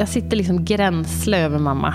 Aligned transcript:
jag 0.00 0.08
sitter 0.08 0.36
liksom 0.36 0.64
gränsle 0.64 1.38
över 1.38 1.58
mamma. 1.58 1.94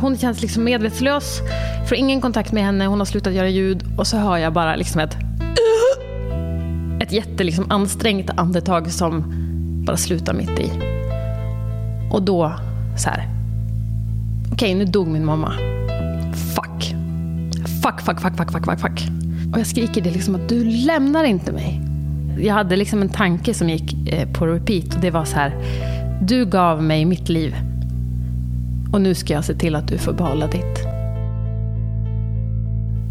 Hon 0.00 0.18
känns 0.18 0.42
liksom 0.42 0.64
medvetslös, 0.64 1.40
får 1.88 1.96
ingen 1.96 2.20
kontakt 2.20 2.52
med 2.52 2.64
henne, 2.64 2.86
hon 2.86 2.98
har 2.98 3.06
slutat 3.06 3.32
göra 3.32 3.48
ljud 3.48 3.84
och 3.98 4.06
så 4.06 4.16
hör 4.16 4.36
jag 4.36 4.52
bara 4.52 4.76
liksom 4.76 5.00
ett 5.00 5.16
uh, 5.40 6.04
ett 7.00 7.12
jätte 7.12 7.44
liksom 7.44 7.70
ansträngt 7.70 8.30
andetag 8.36 8.90
som 8.90 9.24
bara 9.86 9.96
slutar 9.96 10.34
mitt 10.34 10.58
i. 10.58 10.72
Och 12.12 12.22
då 12.22 12.52
så 12.98 13.10
här. 13.10 13.28
Okej, 14.52 14.54
okay, 14.54 14.74
nu 14.74 14.84
dog 14.84 15.08
min 15.08 15.24
mamma. 15.24 15.52
Fuck. 16.54 16.94
Fuck, 17.82 18.00
fuck, 18.00 18.20
fuck, 18.20 18.36
fuck, 18.36 18.52
fuck, 18.52 18.64
fuck, 18.64 18.80
fuck. 18.80 19.08
Och 19.52 19.58
jag 19.58 19.66
skriker 19.66 20.00
det 20.00 20.10
liksom 20.10 20.34
att 20.34 20.48
du 20.48 20.64
lämnar 20.64 21.24
inte 21.24 21.52
mig. 21.52 21.80
Jag 22.38 22.54
hade 22.54 22.76
liksom 22.76 23.02
en 23.02 23.08
tanke 23.08 23.54
som 23.54 23.68
gick 23.68 24.08
eh, 24.08 24.28
på 24.32 24.46
repeat 24.46 24.94
och 24.94 25.00
det 25.00 25.10
var 25.10 25.24
så 25.24 25.36
här. 25.36 25.54
Du 26.28 26.46
gav 26.46 26.82
mig 26.82 27.04
mitt 27.04 27.28
liv. 27.28 27.56
Och 28.92 29.00
nu 29.00 29.14
ska 29.14 29.32
jag 29.32 29.44
se 29.44 29.54
till 29.54 29.74
att 29.74 29.88
du 29.88 29.98
får 29.98 30.12
behålla 30.12 30.46
ditt. 30.46 30.84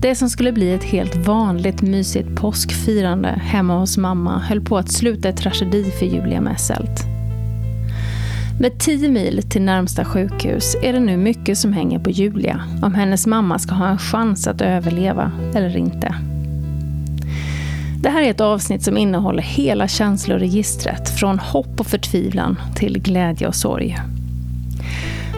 Det 0.02 0.16
som 0.16 0.30
skulle 0.30 0.52
bli 0.52 0.74
ett 0.74 0.84
helt 0.84 1.16
vanligt 1.16 1.82
mysigt 1.82 2.36
påskfirande 2.36 3.28
hemma 3.28 3.80
hos 3.80 3.98
mamma 3.98 4.40
höll 4.40 4.62
på 4.62 4.78
att 4.78 4.92
sluta 4.92 5.30
i 5.30 5.34
tragedi 5.34 5.84
för 5.84 6.06
Julia 6.06 6.42
Messelt. 6.42 7.04
Med 8.60 8.80
tio 8.80 9.10
mil 9.10 9.44
till 9.50 9.62
närmsta 9.62 10.06
sjukhus 10.06 10.76
är 10.84 10.94
det 10.94 11.00
nu 11.00 11.18
mycket 11.18 11.58
som 11.58 11.74
hänger 11.74 12.00
på 12.00 12.10
Julia 12.10 12.64
om 12.82 12.94
hennes 12.94 13.28
mamma 13.28 13.60
ska 13.60 13.76
ha 13.76 13.88
en 13.88 14.00
chans 14.00 14.48
att 14.48 14.62
överleva 14.62 15.32
eller 15.56 15.78
inte. 15.78 16.16
Det 18.04 18.10
här 18.10 18.22
är 18.22 18.30
ett 18.30 18.42
avsnitt 18.42 18.84
som 18.84 18.98
innehåller 18.98 19.44
hela 19.44 19.88
känsloregistret 19.88 21.20
från 21.20 21.40
hopp 21.40 21.80
och 21.80 21.88
förtvivlan 21.88 22.60
till 22.76 23.00
glädje 23.00 23.48
och 23.48 23.56
sorg. 23.56 23.98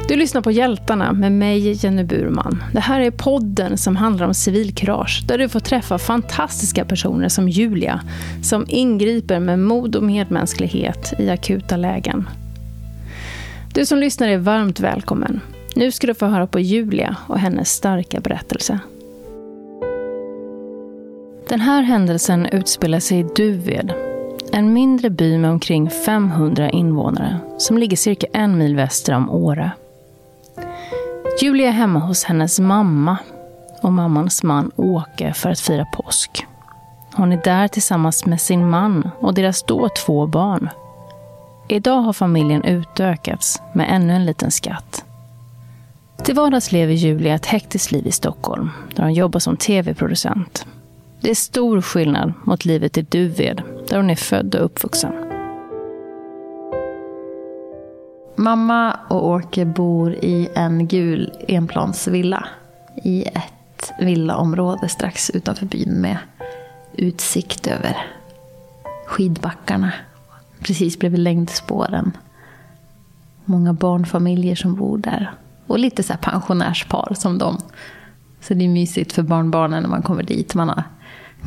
Du 0.07 0.16
lyssnar 0.16 0.41
på 0.41 0.52
Hjältarna 0.52 1.13
med 1.13 1.31
mig, 1.31 1.72
Jenny 1.72 2.03
Burman. 2.03 2.63
Det 2.73 2.80
här 2.80 3.02
är 3.02 3.11
podden 3.11 3.77
som 3.77 3.95
handlar 3.95 4.27
om 4.27 4.33
civilkurage, 4.33 5.23
där 5.27 5.38
du 5.38 5.49
får 5.49 5.59
träffa 5.59 5.97
fantastiska 5.97 6.85
personer 6.85 7.30
som 7.30 7.49
Julia, 7.49 8.02
som 8.44 8.66
ingriper 8.67 9.39
med 9.39 9.59
mod 9.59 9.95
och 9.95 10.03
medmänsklighet 10.03 11.13
i 11.19 11.29
akuta 11.29 11.77
lägen. 11.77 12.29
Du 13.73 13.85
som 13.85 14.00
lyssnar 14.00 14.27
är 14.27 14.38
varmt 14.38 14.79
välkommen. 14.79 15.41
Nu 15.75 15.91
ska 15.91 16.07
du 16.07 16.13
få 16.13 16.25
höra 16.25 16.47
på 16.47 16.59
Julia 16.59 17.16
och 17.27 17.39
hennes 17.39 17.69
starka 17.72 18.19
berättelse. 18.19 18.79
Den 21.49 21.61
här 21.61 21.81
händelsen 21.81 22.45
utspelar 22.45 22.99
sig 22.99 23.19
i 23.19 23.23
Duved, 23.23 23.93
en 24.51 24.73
mindre 24.73 25.09
by 25.09 25.38
med 25.38 25.51
omkring 25.51 25.89
500 25.89 26.69
invånare 26.69 27.38
som 27.57 27.77
ligger 27.77 27.97
cirka 27.97 28.27
en 28.33 28.57
mil 28.57 28.75
väster 28.75 29.13
om 29.13 29.29
Åre. 29.29 29.71
Julia 31.41 31.67
är 31.67 31.71
hemma 31.71 31.99
hos 31.99 32.23
hennes 32.23 32.59
mamma 32.59 33.17
och 33.81 33.93
mammans 33.93 34.43
man 34.43 34.71
Åke 34.75 35.33
för 35.33 35.49
att 35.49 35.59
fira 35.59 35.85
påsk. 35.85 36.45
Hon 37.13 37.31
är 37.31 37.41
där 37.43 37.67
tillsammans 37.67 38.25
med 38.25 38.41
sin 38.41 38.69
man 38.69 39.09
och 39.19 39.33
deras 39.33 39.63
då 39.63 39.89
två 39.89 40.27
barn. 40.27 40.69
Idag 41.67 42.01
har 42.01 42.13
familjen 42.13 42.63
utökats 42.63 43.61
med 43.73 43.88
ännu 43.89 44.13
en 44.13 44.25
liten 44.25 44.51
skatt. 44.51 45.05
Till 46.23 46.35
vardags 46.35 46.71
lever 46.71 46.93
Julia 46.93 47.35
ett 47.35 47.45
hektiskt 47.45 47.91
liv 47.91 48.07
i 48.07 48.11
Stockholm, 48.11 48.69
där 48.95 49.03
hon 49.03 49.13
jobbar 49.13 49.39
som 49.39 49.57
tv-producent. 49.57 50.66
Det 51.22 51.30
är 51.30 51.36
stor 51.36 51.81
skillnad 51.81 52.34
mot 52.44 52.66
livet 52.66 52.98
i 52.98 53.02
Duved, 53.02 53.62
där 53.90 53.98
hon 53.98 54.09
är 54.09 54.16
född 54.16 54.56
och 54.56 54.66
uppvuxen. 54.66 55.14
Mamma 58.36 59.00
och 59.08 59.28
Åke 59.28 59.66
bor 59.66 60.14
i 60.14 60.50
en 60.56 60.88
gul 60.88 61.31
enplansvilla 61.48 62.48
i 63.03 63.24
ett 63.24 63.92
villaområde 64.00 64.90
strax 64.90 65.30
utanför 65.30 65.66
byn 65.66 66.02
med 66.02 66.18
utsikt 66.94 67.68
över 67.68 67.97
skidbackarna. 69.06 69.94
Precis 70.59 71.00
bredvid 71.00 71.20
längdspåren. 71.20 72.12
Många 73.46 73.74
barnfamiljer 73.74 74.56
som 74.56 74.76
bor 74.76 74.97
där. 74.97 75.32
Och 75.68 75.80
lite 75.80 76.03
så 76.03 76.14
pensionärspar 76.22 77.14
som 77.16 77.38
dem. 77.38 77.58
Så 78.42 78.53
det 78.53 78.66
är 78.66 78.70
mysigt 78.70 79.14
för 79.14 79.24
barnbarnen 79.24 79.84
när 79.84 79.90
man 79.90 80.02
kommer 80.02 80.24
dit. 80.24 80.56
Man 80.56 80.70
har, 80.70 80.84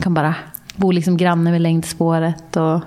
kan 0.00 0.14
bara 0.14 0.34
bo 0.76 0.91
liksom 0.91 1.16
granne 1.16 1.50
med 1.50 1.60
längdspåret 1.60 2.56
och 2.56 2.81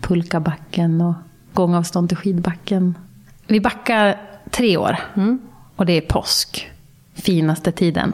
pulkabacken 0.00 1.00
och 1.00 1.14
gångavstånd 1.52 2.08
till 2.08 2.18
skidbacken. 2.18 2.98
Vi 3.46 3.60
backar 3.60 4.20
tre 4.50 4.76
år. 4.76 4.96
Mm. 5.14 5.38
Och 5.76 5.86
det 5.86 5.92
är 5.92 6.00
påsk. 6.00 6.70
Finaste 7.14 7.72
tiden. 7.72 8.12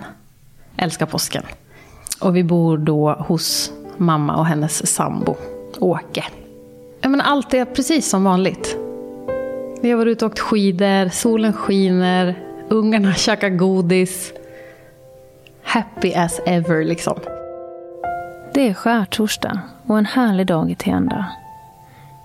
Älskar 0.77 1.07
påsken. 1.07 1.43
Och 2.21 2.37
vi 2.37 2.45
bor 2.45 2.79
då 2.79 3.13
hos 3.13 3.73
mamma 3.97 4.37
och 4.37 4.47
hennes 4.47 4.95
sambo, 4.95 5.37
Åke. 5.79 6.25
Menar, 7.03 7.25
allt 7.25 7.55
är 7.55 7.65
precis 7.65 8.09
som 8.09 8.25
vanligt. 8.25 8.77
Vi 9.83 9.91
har 9.91 9.99
varit 9.99 10.13
ute 10.13 10.25
och 10.25 10.31
åkt 10.31 10.39
skidor, 10.39 11.09
solen 11.09 11.53
skiner, 11.53 12.35
ungarna 12.69 13.15
käkar 13.15 13.49
godis. 13.49 14.33
Happy 15.63 16.15
as 16.15 16.41
ever 16.47 16.85
liksom. 16.85 17.21
Det 18.55 18.69
är 18.69 18.75
skärtorsdag 18.75 19.61
och 19.87 19.99
en 19.99 20.07
härlig 20.07 20.47
dag 20.47 20.71
i 20.71 20.75
Tända. 20.75 21.27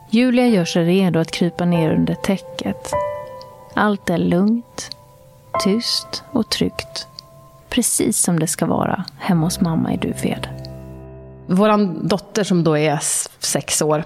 Julia 0.10 0.48
gör 0.48 0.66
sig 0.66 0.86
redo 0.86 1.20
att 1.20 1.32
krypa 1.32 1.66
ner 1.66 1.92
under 1.92 2.14
täcket. 2.14 2.94
Allt 3.74 4.10
är 4.10 4.18
lugnt, 4.18 4.90
tyst 5.64 6.24
och 6.32 6.50
tryggt. 6.50 7.08
Precis 7.70 8.20
som 8.20 8.40
det 8.40 8.48
ska 8.48 8.66
vara 8.66 9.04
hemma 9.20 9.46
hos 9.46 9.62
mamma 9.62 9.94
i 9.94 9.98
Duved. 9.98 10.48
Vår 11.48 12.08
dotter 12.08 12.44
som 12.44 12.64
då 12.64 12.78
är 12.78 13.00
sex 13.40 13.82
år, 13.82 14.04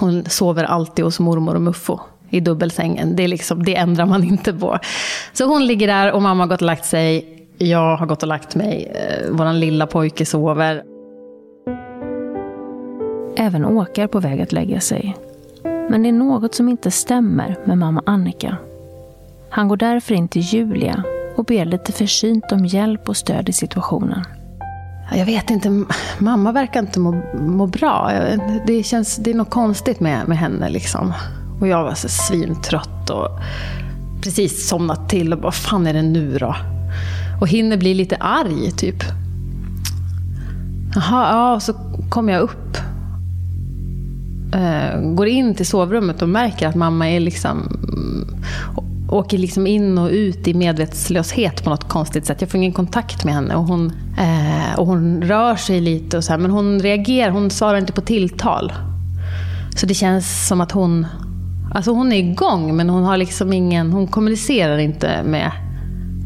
hon 0.00 0.24
sover 0.24 0.64
alltid 0.64 1.04
hos 1.04 1.20
mormor 1.20 1.54
och 1.54 1.62
muffo 1.62 2.00
i 2.30 2.40
dubbelsängen. 2.40 3.16
Det, 3.16 3.22
är 3.22 3.28
liksom, 3.28 3.64
det 3.64 3.76
ändrar 3.76 4.06
man 4.06 4.24
inte 4.24 4.52
på. 4.52 4.78
Så 5.32 5.44
hon 5.44 5.66
ligger 5.66 5.86
där 5.86 6.12
och 6.12 6.22
mamma 6.22 6.42
har 6.42 6.48
gått 6.48 6.60
och 6.60 6.66
lagt 6.66 6.84
sig. 6.84 7.38
Jag 7.58 7.96
har 7.96 8.06
gått 8.06 8.22
och 8.22 8.28
lagt 8.28 8.54
mig. 8.54 8.92
Eh, 8.94 9.30
Vår 9.30 9.52
lilla 9.52 9.86
pojke 9.86 10.26
sover. 10.26 10.82
Även 13.36 13.64
Åke 13.64 14.02
är 14.02 14.06
på 14.06 14.20
väg 14.20 14.40
att 14.40 14.52
lägga 14.52 14.80
sig. 14.80 15.16
Men 15.62 16.02
det 16.02 16.08
är 16.08 16.12
något 16.12 16.54
som 16.54 16.68
inte 16.68 16.90
stämmer 16.90 17.58
med 17.64 17.78
mamma 17.78 18.02
Annika. 18.06 18.56
Han 19.50 19.68
går 19.68 19.76
därför 19.76 20.14
in 20.14 20.28
till 20.28 20.42
Julia 20.42 21.04
och 21.36 21.44
ber 21.44 21.64
lite 21.64 21.92
försynt 21.92 22.52
om 22.52 22.66
hjälp 22.66 23.08
och 23.08 23.16
stöd 23.16 23.48
i 23.48 23.52
situationen. 23.52 24.24
Jag 25.14 25.26
vet 25.26 25.50
inte, 25.50 25.84
mamma 26.18 26.52
verkar 26.52 26.80
inte 26.80 27.00
må, 27.00 27.22
må 27.40 27.66
bra. 27.66 28.10
Det, 28.66 28.82
känns, 28.82 29.16
det 29.16 29.30
är 29.30 29.34
något 29.34 29.50
konstigt 29.50 30.00
med, 30.00 30.28
med 30.28 30.38
henne. 30.38 30.68
Liksom. 30.68 31.12
Och 31.60 31.68
jag 31.68 31.84
var 31.84 31.94
så 31.94 32.08
svintrött 32.08 33.10
och 33.10 33.28
precis 34.22 34.68
somnat 34.68 35.08
till. 35.08 35.32
Och 35.32 35.38
vad 35.38 35.54
fan 35.54 35.86
är 35.86 35.92
det 35.92 36.02
nu 36.02 36.38
då? 36.38 36.56
Och 37.40 37.48
hinner 37.48 37.76
bli 37.76 37.94
lite 37.94 38.16
arg, 38.16 38.70
typ. 38.70 39.02
Jaha, 40.94 41.32
ja, 41.32 41.54
och 41.54 41.62
så 41.62 41.74
kommer 42.08 42.32
jag 42.32 42.42
upp 42.42 42.76
Eh, 44.54 45.00
går 45.00 45.26
in 45.26 45.54
till 45.54 45.66
sovrummet 45.66 46.22
och 46.22 46.28
märker 46.28 46.68
att 46.68 46.74
mamma 46.74 47.10
är 47.10 47.20
liksom 47.20 47.78
åker 49.12 49.38
liksom 49.38 49.66
in 49.66 49.98
och 49.98 50.10
ut 50.10 50.48
i 50.48 50.54
medvetslöshet 50.54 51.64
på 51.64 51.70
något 51.70 51.88
konstigt 51.88 52.26
sätt. 52.26 52.40
Jag 52.40 52.50
får 52.50 52.58
ingen 52.58 52.72
kontakt 52.72 53.24
med 53.24 53.34
henne 53.34 53.54
och 53.54 53.64
hon, 53.64 53.92
eh, 54.18 54.78
och 54.78 54.86
hon 54.86 55.22
rör 55.22 55.56
sig 55.56 55.80
lite 55.80 56.16
och 56.16 56.24
så 56.24 56.32
här, 56.32 56.38
men 56.38 56.50
hon 56.50 56.80
reagerar, 56.80 57.30
hon 57.30 57.50
svarar 57.50 57.78
inte 57.78 57.92
på 57.92 58.00
tilltal. 58.00 58.72
Så 59.76 59.86
det 59.86 59.94
känns 59.94 60.48
som 60.48 60.60
att 60.60 60.72
hon, 60.72 61.06
alltså 61.74 61.90
hon 61.90 62.12
är 62.12 62.16
igång 62.16 62.76
men 62.76 62.90
hon 62.90 63.04
har 63.04 63.16
liksom 63.16 63.52
ingen, 63.52 63.92
hon 63.92 64.06
kommunicerar 64.06 64.78
inte 64.78 65.22
med 65.24 65.50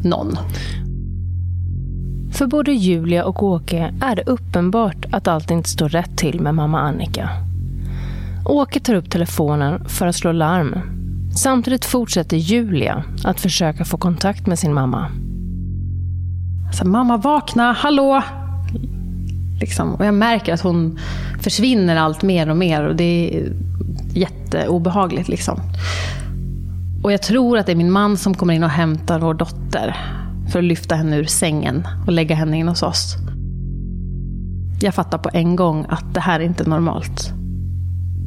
någon. 0.03 0.37
För 2.31 2.47
både 2.47 2.71
Julia 2.71 3.25
och 3.25 3.43
Åke 3.43 3.93
är 4.01 4.15
det 4.15 4.23
uppenbart 4.25 5.05
att 5.11 5.27
allt 5.27 5.51
inte 5.51 5.69
står 5.69 5.89
rätt 5.89 6.17
till 6.17 6.41
med 6.41 6.55
mamma 6.55 6.79
Annika. 6.79 7.46
Åke 8.47 8.79
tar 8.79 8.93
upp 8.93 9.09
telefonen 9.09 9.89
för 9.89 10.07
att 10.07 10.15
slå 10.15 10.31
larm. 10.31 10.79
Samtidigt 11.35 11.85
fortsätter 11.85 12.37
Julia 12.37 13.03
att 13.23 13.39
försöka 13.39 13.85
få 13.85 13.97
kontakt 13.97 14.47
med 14.47 14.59
sin 14.59 14.73
mamma. 14.73 15.11
Alltså, 16.67 16.87
mamma 16.87 17.17
vakna, 17.17 17.71
hallå! 17.71 18.23
Liksom. 19.59 19.95
Och 19.95 20.05
jag 20.05 20.13
märker 20.13 20.53
att 20.53 20.61
hon 20.61 20.99
försvinner 21.41 21.95
allt 21.95 22.23
mer 22.23 22.49
och 22.49 22.57
mer 22.57 22.87
och 22.87 22.95
det 22.95 23.37
är 23.37 23.53
jätteobehagligt. 24.13 25.29
Liksom. 25.29 25.59
Och 27.03 27.11
jag 27.11 27.21
tror 27.21 27.57
att 27.57 27.65
det 27.65 27.71
är 27.71 27.75
min 27.75 27.91
man 27.91 28.17
som 28.17 28.33
kommer 28.33 28.53
in 28.53 28.63
och 28.63 28.69
hämtar 28.69 29.19
vår 29.19 29.33
dotter 29.33 29.95
för 30.51 30.59
att 30.59 30.65
lyfta 30.65 30.95
henne 30.95 31.17
ur 31.17 31.25
sängen 31.25 31.87
och 32.05 32.13
lägga 32.13 32.35
henne 32.35 32.57
in 32.57 32.67
hos 32.67 32.83
oss. 32.83 33.15
Jag 34.81 34.93
fattar 34.93 35.17
på 35.17 35.29
en 35.33 35.55
gång 35.55 35.85
att 35.89 36.13
det 36.13 36.19
här 36.19 36.39
är 36.39 36.43
inte 36.43 36.69
normalt. 36.69 37.33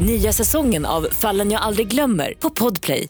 Nya 0.00 0.32
säsongen 0.32 0.86
av 0.86 1.06
Fallen 1.12 1.50
jag 1.50 1.62
aldrig 1.62 1.88
glömmer 1.88 2.34
på 2.40 2.50
Podplay. 2.50 3.08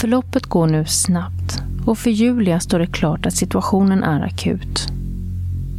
Förloppet 0.00 0.46
går 0.46 0.66
nu 0.66 0.84
snabbt 0.84 1.62
och 1.86 1.98
för 1.98 2.10
Julia 2.10 2.60
står 2.60 2.78
det 2.78 2.86
klart 2.86 3.26
att 3.26 3.34
situationen 3.34 4.02
är 4.02 4.20
akut. 4.26 4.88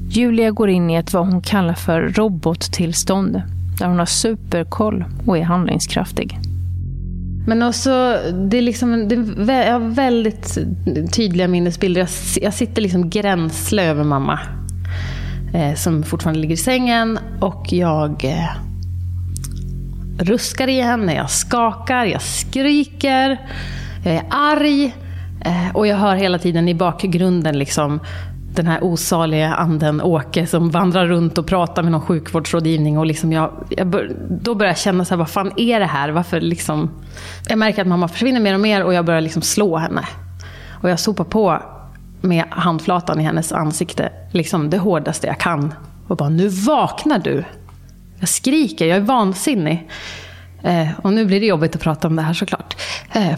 Julia 0.10 0.52
går 0.52 0.70
in 0.70 0.90
i 0.90 0.96
ett 0.96 1.14
vad 1.14 1.28
hon 1.28 1.42
kallar 1.42 1.74
för 1.74 2.02
robottillstånd 2.02 3.42
där 3.80 3.88
hon 3.88 4.00
har 4.00 4.06
superkoll 4.06 5.06
och 5.26 5.38
är 5.38 5.44
handlingskraftig. 5.44 6.40
Men 7.48 7.64
också, 7.64 7.90
det 8.50 8.58
är 8.58 8.62
liksom, 8.62 9.08
det 9.08 9.16
är, 9.54 9.66
jag 9.66 9.74
har 9.74 9.90
väldigt 9.90 10.58
tydliga 11.14 11.48
minnesbilder. 11.48 12.02
Jag, 12.02 12.10
jag 12.44 12.54
sitter 12.54 12.82
liksom 12.82 13.10
gränsle 13.10 13.86
över 13.86 14.04
mamma. 14.04 14.40
Eh, 15.54 15.76
som 15.76 16.04
fortfarande 16.04 16.40
ligger 16.40 16.54
i 16.54 16.58
sängen. 16.58 17.20
Och 17.40 17.74
jag 17.74 18.26
eh, 18.26 18.50
ruskar 20.20 20.68
i 20.68 20.82
henne, 20.82 21.16
jag 21.16 21.30
skakar, 21.30 22.06
jag 22.06 22.22
skriker. 22.22 23.38
Jag 24.06 24.14
är 24.14 24.24
arg. 24.30 24.96
Eh, 25.46 25.76
och 25.76 25.88
jag 25.88 25.98
hör 25.98 26.16
hela 26.16 26.40
tiden 26.40 26.68
i 26.68 26.76
bakgrunden 26.76 27.60
liksom 27.60 28.00
den 28.56 28.68
här 28.68 28.84
osaliga 28.84 29.54
anden 29.54 30.02
Åke 30.02 30.48
som 30.48 30.70
vandrar 30.70 31.06
runt 31.08 31.38
och 31.38 31.48
pratar 31.48 31.84
med 31.84 31.92
någon 31.92 32.02
sjukvårdsrådgivning. 32.02 32.98
Och 32.98 33.06
liksom 33.06 33.32
jag, 33.34 33.52
jag 33.70 33.88
bör, 33.88 34.16
då 34.30 34.56
börjar 34.56 34.70
jag 34.70 34.78
känna 34.78 35.06
så 35.06 35.10
här, 35.14 35.18
vad 35.18 35.30
fan 35.30 35.52
är 35.58 35.80
det 35.80 35.86
här? 35.86 36.10
Varför 36.10 36.42
liksom... 36.42 36.90
Jag 37.48 37.60
märker 37.60 37.82
att 37.82 37.88
mamma 37.88 38.08
försvinner 38.08 38.40
mer 38.40 38.54
och 38.54 38.60
mer 38.60 38.84
och 38.84 38.94
jag 38.94 39.06
börjar 39.06 39.22
liksom 39.22 39.42
slå 39.42 39.78
henne. 39.78 40.02
Och 40.82 40.90
jag 40.90 41.00
sopar 41.00 41.24
på 41.24 41.62
med 42.22 42.46
handflatan 42.50 43.20
i 43.20 43.24
hennes 43.24 43.52
ansikte, 43.52 44.12
liksom 44.32 44.70
det 44.70 44.78
hårdaste 44.78 45.28
jag 45.28 45.40
kan. 45.40 45.74
Och 46.08 46.18
bara, 46.18 46.30
nu 46.30 46.48
vaknar 46.48 47.20
du! 47.20 47.44
Jag 48.24 48.30
skriker, 48.30 48.86
jag 48.86 48.98
är 48.98 49.02
vansinnig. 49.02 49.90
Eh, 50.64 51.00
och 51.00 51.14
nu 51.14 51.26
blir 51.26 51.40
det 51.40 51.46
jobbigt 51.46 51.76
att 51.76 51.82
prata 51.82 52.08
om 52.08 52.16
det 52.16 52.22
här 52.22 52.34
såklart. 52.34 52.78
Eh, 53.14 53.34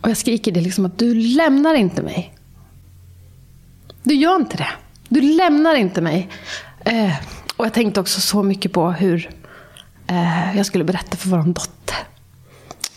och 0.00 0.10
jag 0.10 0.16
skriker 0.16 0.52
det 0.52 0.60
liksom 0.60 0.86
att 0.86 0.98
du 0.98 1.14
lämnar 1.14 1.74
inte 1.74 2.02
mig. 2.02 2.34
Du 4.02 4.14
gör 4.14 4.36
inte 4.36 4.56
det. 4.56 4.68
Du 5.08 5.20
lämnar 5.20 5.74
inte 5.74 6.00
mig. 6.00 6.28
Eh, 6.84 7.14
och 7.56 7.66
jag 7.66 7.72
tänkte 7.72 8.00
också 8.00 8.20
så 8.20 8.42
mycket 8.42 8.72
på 8.72 8.90
hur 8.90 9.30
eh, 10.06 10.56
jag 10.56 10.66
skulle 10.66 10.84
berätta 10.84 11.16
för 11.16 11.28
vår 11.28 11.42
dotter. 11.42 11.96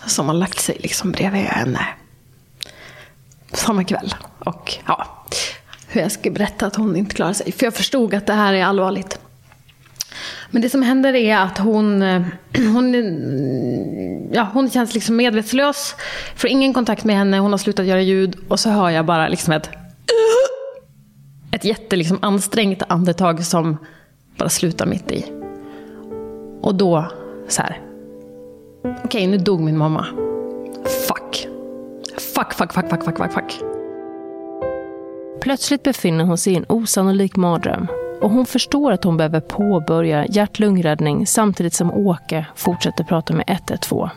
Som 0.06 0.28
har 0.28 0.34
lagt 0.34 0.60
sig 0.60 0.78
liksom 0.80 1.12
bredvid 1.12 1.46
henne. 1.46 1.88
Samma 3.54 3.84
kväll. 3.84 4.16
Och 4.40 4.74
ja, 4.86 5.26
hur 5.88 6.02
jag 6.02 6.12
skulle 6.12 6.34
berätta 6.34 6.66
att 6.66 6.76
hon 6.76 6.96
inte 6.96 7.16
klarar 7.16 7.34
sig. 7.34 7.52
För 7.52 7.66
jag 7.66 7.74
förstod 7.74 8.14
att 8.14 8.28
det 8.28 8.34
här 8.34 8.54
är 8.54 8.66
allvarligt. 8.66 9.17
Men 10.52 10.62
det 10.62 10.70
som 10.70 10.82
händer 10.82 11.16
är 11.16 11.38
att 11.38 11.58
hon, 11.58 12.02
eh, 12.02 12.22
hon, 12.74 12.96
eh, 12.96 14.36
ja, 14.36 14.50
hon 14.54 14.70
känns 14.70 14.94
liksom 14.94 15.16
medvetslös. 15.16 15.96
Får 16.36 16.50
ingen 16.50 16.74
kontakt 16.74 17.04
med 17.04 17.16
henne, 17.16 17.40
hon 17.40 17.52
har 17.52 17.58
slutat 17.58 17.86
göra 17.86 18.02
ljud. 18.02 18.36
Och 18.48 18.60
så 18.60 18.70
hör 18.70 18.90
jag 18.90 19.06
bara 19.06 19.28
liksom 19.28 19.54
ett 19.54 19.70
ett 21.52 21.66
jätteansträngt 21.66 22.80
liksom, 22.80 22.98
andetag 22.98 23.46
som 23.46 23.78
bara 24.38 24.50
slutar 24.50 24.86
mitt 24.86 25.12
i. 25.12 25.26
Och 26.62 26.76
då 26.76 27.12
så 27.48 27.62
här. 27.62 27.82
Okej, 28.84 29.00
okay, 29.04 29.28
nu 29.28 29.38
dog 29.38 29.62
min 29.62 29.78
mamma. 29.78 30.06
Fuck, 30.86 31.48
fuck, 32.18 32.54
fuck, 32.54 32.74
fuck, 32.74 32.90
fuck, 32.90 33.18
fuck, 33.18 33.34
fuck. 33.34 33.60
Plötsligt 35.42 35.84
befinner 35.84 36.24
hon 36.24 36.38
sig 36.38 36.54
i 36.54 36.56
en 36.56 36.66
osannolik 36.70 37.36
mardröm. 37.36 37.88
Och 38.22 38.30
hon 38.30 38.46
förstår 38.46 38.92
att 38.92 39.04
hon 39.04 39.18
behöver 39.18 39.40
påbörja 39.40 40.26
hjärt-lungräddning 40.26 41.28
samtidigt 41.28 41.74
som 41.74 41.94
Åke 41.94 42.46
fortsätter 42.56 43.04
prata 43.04 43.34
med 43.34 43.46
112. 43.48 44.10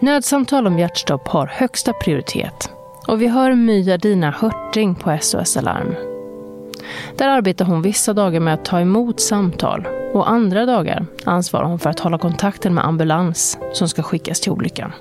Nödsamtal 0.00 0.66
om 0.66 0.78
hjärtstopp 0.78 1.28
har 1.28 1.46
högsta 1.46 1.92
prioritet. 1.92 2.70
Och 3.08 3.22
vi 3.22 3.26
hör 3.26 3.54
My 3.54 3.96
Dina 3.96 4.30
Hörting 4.30 4.94
på 4.94 5.18
SOS 5.20 5.56
Alarm. 5.56 5.94
Där 7.18 7.28
arbetar 7.28 7.64
hon 7.64 7.82
vissa 7.82 8.12
dagar 8.12 8.40
med 8.40 8.54
att 8.54 8.64
ta 8.64 8.80
emot 8.80 9.20
samtal 9.20 9.88
och 10.12 10.30
andra 10.30 10.66
dagar 10.66 11.06
ansvarar 11.24 11.64
hon 11.64 11.78
för 11.78 11.90
att 11.90 12.00
hålla 12.00 12.18
kontakten 12.18 12.74
med 12.74 12.86
ambulans 12.86 13.58
som 13.72 13.88
ska 13.88 14.02
skickas 14.02 14.40
till 14.40 14.52
olyckan. 14.52 14.92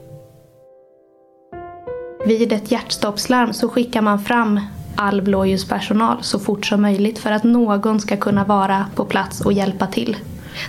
Vid 2.26 2.54
ett 2.54 2.72
hjärtstoppslarm 2.72 3.54
så 3.54 3.70
skickar 3.70 4.02
man 4.02 4.20
fram 4.20 4.60
all 5.00 5.22
blåljuspersonal 5.22 6.18
så 6.22 6.40
fort 6.40 6.66
som 6.66 6.82
möjligt 6.82 7.20
för 7.20 7.32
att 7.32 7.44
någon 7.44 8.00
ska 8.00 8.18
kunna 8.18 8.44
vara 8.44 8.86
på 8.96 9.06
plats 9.06 9.42
och 9.42 9.54
hjälpa 9.54 9.88
till. 9.88 10.18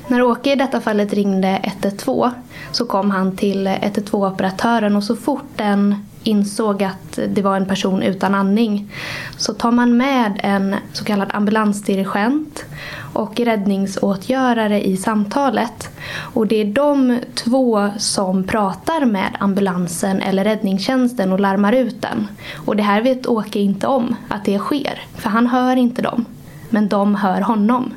När 0.09 0.23
Åke 0.23 0.53
i 0.53 0.57
detta 0.57 0.81
fallet 0.81 1.13
ringde 1.13 1.61
112 1.63 2.31
så 2.73 2.87
kom 2.87 3.11
han 3.11 3.37
till 3.37 3.69
112-operatören 3.69 4.97
och 4.97 5.05
så 5.05 5.17
fort 5.17 5.49
den 5.57 5.95
insåg 6.23 6.83
att 6.83 7.19
det 7.29 7.43
var 7.43 7.57
en 7.57 7.67
person 7.67 8.03
utan 8.03 8.35
andning 8.35 8.93
så 9.37 9.55
tar 9.55 9.71
man 9.71 9.97
med 9.97 10.41
en 10.43 10.77
så 10.93 11.05
kallad 11.05 11.31
ambulansdirigent 11.33 12.65
och 13.13 13.41
räddningsåtgörare 13.41 14.87
i 14.87 14.97
samtalet. 14.97 15.89
Och 16.35 16.47
det 16.47 16.61
är 16.61 16.65
de 16.65 17.19
två 17.35 17.91
som 17.99 18.45
pratar 18.45 19.05
med 19.05 19.37
ambulansen 19.41 20.21
eller 20.21 20.45
räddningstjänsten 20.45 21.33
och 21.33 21.41
larmar 21.41 21.73
ut 21.73 22.03
den. 22.03 22.29
Och 22.57 22.77
det 22.77 22.83
här 22.83 23.03
vet 23.03 23.27
Åke 23.27 23.59
inte 23.59 23.87
om 23.87 24.17
att 24.29 24.45
det 24.45 24.59
sker, 24.59 25.03
för 25.17 25.31
han 25.31 25.47
hör 25.47 25.77
inte 25.77 26.03
dem. 26.03 26.25
Men 26.71 26.89
de 26.89 27.15
hör 27.15 27.41
honom. 27.41 27.93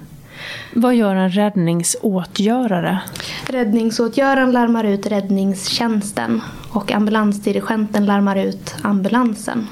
Vad 0.75 0.96
gör 0.96 1.15
en 1.15 1.30
räddningsåtgörare? 1.30 3.00
Räddningsåtgöraren 3.48 4.51
larmar 4.51 4.84
ut 4.84 5.06
räddningstjänsten 5.06 6.42
och 6.70 6.92
ambulansdirigenten 6.92 8.06
larmar 8.06 8.36
ut 8.36 8.75
ambulansen. 8.82 9.68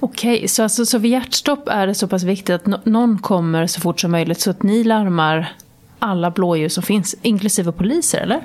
Okej, 0.00 0.48
så, 0.48 0.62
alltså, 0.62 0.86
så 0.86 0.98
vid 0.98 1.10
hjärtstopp 1.10 1.68
är 1.68 1.86
det 1.86 1.94
så 1.94 2.08
pass 2.08 2.22
viktigt 2.22 2.54
att 2.54 2.66
no 2.66 2.80
någon 2.84 3.18
kommer 3.18 3.66
så 3.66 3.80
fort 3.80 4.00
som 4.00 4.10
möjligt 4.10 4.40
så 4.40 4.50
att 4.50 4.62
ni 4.62 4.84
larmar 4.84 5.52
alla 5.98 6.30
blåljus 6.30 6.74
som 6.74 6.82
finns, 6.82 7.14
inklusive 7.22 7.72
poliser, 7.72 8.20
eller? 8.20 8.40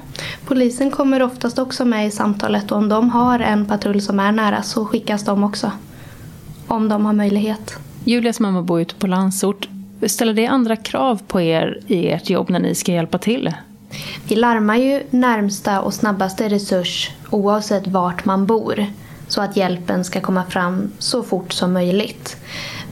Polisen 0.46 0.92
kommer 0.92 1.22
oftast 1.24 1.60
också 1.60 1.86
med 1.86 2.08
i 2.08 2.12
samtalet 2.12 2.72
och 2.72 2.78
om 2.78 2.90
de 2.90 3.10
har 3.10 3.40
en 3.40 3.66
patrull 3.66 4.02
som 4.02 4.20
är 4.20 4.32
nära 4.32 4.62
så 4.62 4.86
skickas 4.86 5.26
de 5.26 5.44
också. 5.44 5.72
Om 6.68 6.90
de 6.90 7.06
har 7.06 7.14
möjlighet. 7.14 7.78
Julias 8.04 8.40
mamma 8.40 8.62
bor 8.62 8.82
ute 8.82 8.96
på 8.96 9.08
landsort. 9.08 9.68
Ställer 10.06 10.34
det 10.34 10.46
andra 10.46 10.76
krav 10.76 11.22
på 11.28 11.42
er 11.42 11.80
i 11.88 12.10
ert 12.10 12.30
jobb 12.30 12.50
när 12.50 12.60
ni 12.60 12.76
ska 12.76 12.92
hjälpa 12.92 13.18
till? 13.18 13.54
Vi 14.28 14.36
larmar 14.36 14.76
ju 14.76 15.04
närmsta 15.10 15.82
och 15.82 15.94
snabbaste 15.94 16.50
resurs 16.50 17.12
oavsett 17.30 17.88
vart 17.88 18.26
man 18.26 18.46
bor 18.46 18.86
så 19.28 19.42
att 19.42 19.58
hjälpen 19.58 20.04
ska 20.04 20.22
komma 20.22 20.44
fram 20.44 20.92
så 21.00 21.24
fort 21.24 21.54
som 21.54 21.74
möjligt. 21.74 22.38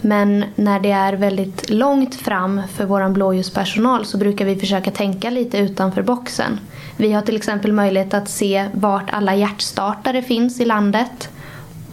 Men 0.02 0.46
när 0.56 0.80
det 0.80 0.92
är 0.92 1.14
väldigt 1.14 1.70
långt 1.70 2.16
fram 2.16 2.62
för 2.74 2.86
vår 2.86 3.10
blåljuspersonal 3.10 4.06
så 4.06 4.18
brukar 4.18 4.46
vi 4.46 4.56
försöka 4.56 4.92
tänka 4.92 5.30
lite 5.30 5.58
utanför 5.58 6.02
boxen. 6.02 6.60
Vi 6.98 7.14
har 7.14 7.22
till 7.22 7.36
exempel 7.36 7.72
möjlighet 7.72 8.14
att 8.14 8.30
se 8.30 8.70
vart 8.74 9.14
alla 9.14 9.36
hjärtstartare 9.36 10.22
finns 10.22 10.60
i 10.60 10.66
landet 10.66 11.30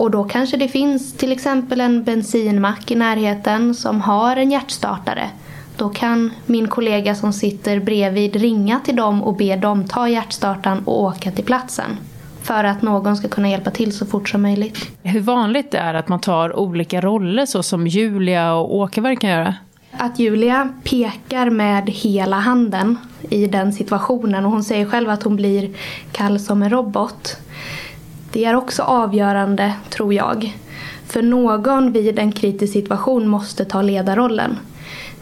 och 0.01 0.11
då 0.11 0.25
kanske 0.25 0.57
det 0.57 0.69
finns 0.69 1.13
till 1.13 1.33
exempel 1.33 1.81
en 1.81 2.05
bensinmack 2.05 2.91
i 2.91 2.95
närheten 2.95 3.75
som 3.75 4.01
har 4.01 4.37
en 4.37 4.51
hjärtstartare. 4.51 5.31
Då 5.77 5.89
kan 5.89 6.31
min 6.47 6.69
kollega 6.69 7.15
som 7.15 7.33
sitter 7.33 7.81
bredvid 7.81 8.37
ringa 8.37 8.81
till 8.81 8.97
dem 8.97 9.23
och 9.23 9.37
be 9.37 9.57
dem 9.57 9.85
ta 9.85 10.09
hjärtstartaren 10.09 10.83
och 10.85 11.03
åka 11.03 11.31
till 11.31 11.45
platsen. 11.45 11.97
För 12.43 12.65
att 12.65 12.83
någon 12.83 13.17
ska 13.17 13.29
kunna 13.29 13.51
hjälpa 13.51 13.71
till 13.71 13.93
så 13.93 14.07
fort 14.07 14.29
som 14.29 14.43
möjligt. 14.43 14.91
Hur 15.03 15.21
vanligt 15.21 15.71
det 15.71 15.79
är 15.79 15.95
att 15.95 16.09
man 16.09 16.21
tar 16.21 16.59
olika 16.59 17.01
roller 17.01 17.47
så 17.47 17.63
som 17.63 17.87
Julia 17.87 18.55
och 18.55 18.77
Åke 18.77 19.17
kan 19.17 19.31
göra? 19.31 19.55
Att 19.93 20.19
Julia 20.19 20.69
pekar 20.85 21.51
med 21.51 21.91
hela 21.91 22.37
handen 22.37 22.99
i 23.31 23.47
den 23.47 23.73
situationen 23.73 24.45
och 24.45 24.51
hon 24.51 24.65
säger 24.65 24.87
själv 24.87 25.11
att 25.11 25.23
hon 25.23 25.37
blir 25.37 25.75
kall 26.13 26.39
som 26.39 26.63
en 26.63 26.71
robot. 26.71 27.37
Det 28.33 28.45
är 28.45 28.55
också 28.55 28.83
avgörande, 28.83 29.75
tror 29.91 30.15
jag. 30.15 30.57
För 31.07 31.23
någon 31.23 31.93
vid 31.93 32.19
en 32.19 32.33
kritisk 32.33 32.73
situation 32.73 33.29
måste 33.29 33.65
ta 33.65 33.83
ledarrollen. 33.83 34.59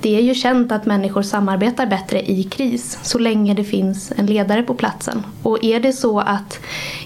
Det 0.01 0.17
är 0.17 0.21
ju 0.21 0.35
känt 0.35 0.73
att 0.73 0.87
människor 0.87 1.23
samarbetar 1.23 1.87
bättre 1.87 2.31
i 2.31 2.43
kris 2.43 2.99
så 3.03 3.19
länge 3.19 3.55
det 3.55 3.65
finns 3.65 4.13
en 4.17 4.27
ledare 4.27 4.63
på 4.63 4.75
platsen. 4.75 5.23
Och 5.43 5.65
är 5.65 5.81
det 5.81 5.93
så 5.93 6.21
att 6.21 6.59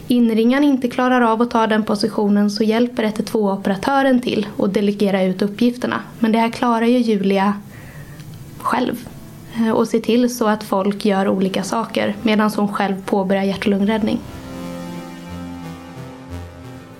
inringaren 0.09 0.65
inte 0.65 0.89
klarar 0.89 1.21
av 1.21 1.43
att 1.43 1.51
ta 1.51 1.67
den 1.67 1.85
positionen 1.85 2.51
så 2.51 2.65
hjälper 2.65 3.05
112-operatören 3.05 4.21
till 4.21 4.47
och 4.57 4.69
delegera 4.69 5.23
ut 5.23 5.43
uppgifterna. 5.43 6.01
Men 6.19 6.33
det 6.33 6.39
här 6.39 6.51
klarar 6.51 6.87
ju 6.87 6.99
Julia 6.99 7.55
själv 8.59 9.09
eh, 9.57 9.71
och 9.71 9.89
ser 9.89 10.01
till 10.01 10.37
så 10.37 10.47
att 10.47 10.65
folk 10.65 11.05
gör 11.05 11.29
olika 11.29 11.63
saker 11.63 12.17
medan 12.23 12.51
hon 12.57 12.73
själv 12.73 13.03
påbörjar 13.05 13.43
hjärt 13.43 13.65
och 13.65 13.71
lungräddning. 13.71 14.21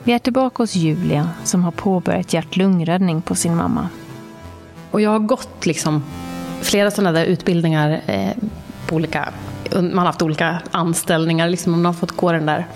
Vi 0.05 0.13
är 0.13 0.19
tillbaka 0.19 0.63
hos 0.63 0.75
Julia 0.75 1.31
som 1.45 1.65
har 1.65 1.71
påbörjat 1.71 2.33
hjärt-lungräddning 2.33 3.23
på 3.23 3.35
sin 3.35 3.57
mamma. 3.57 3.89
Och 4.91 5.01
jag 5.01 5.11
har 5.11 5.19
gått 5.19 5.67
liksom 5.67 6.03
flera 6.61 6.91
sådana 6.91 7.13
där 7.13 7.25
utbildningar 7.25 8.01
eh, 8.07 8.31
på 8.87 8.97
olika, 8.97 9.29
man 9.73 9.99
har 9.99 10.07
haft 10.07 10.23
olika 10.23 10.63
anställningar, 10.71 11.49
liksom 11.49 11.73
man 11.73 11.85
har 11.85 11.93
fått 11.93 12.11
gå 12.11 12.33
den 12.33 12.47
där. 12.47 12.67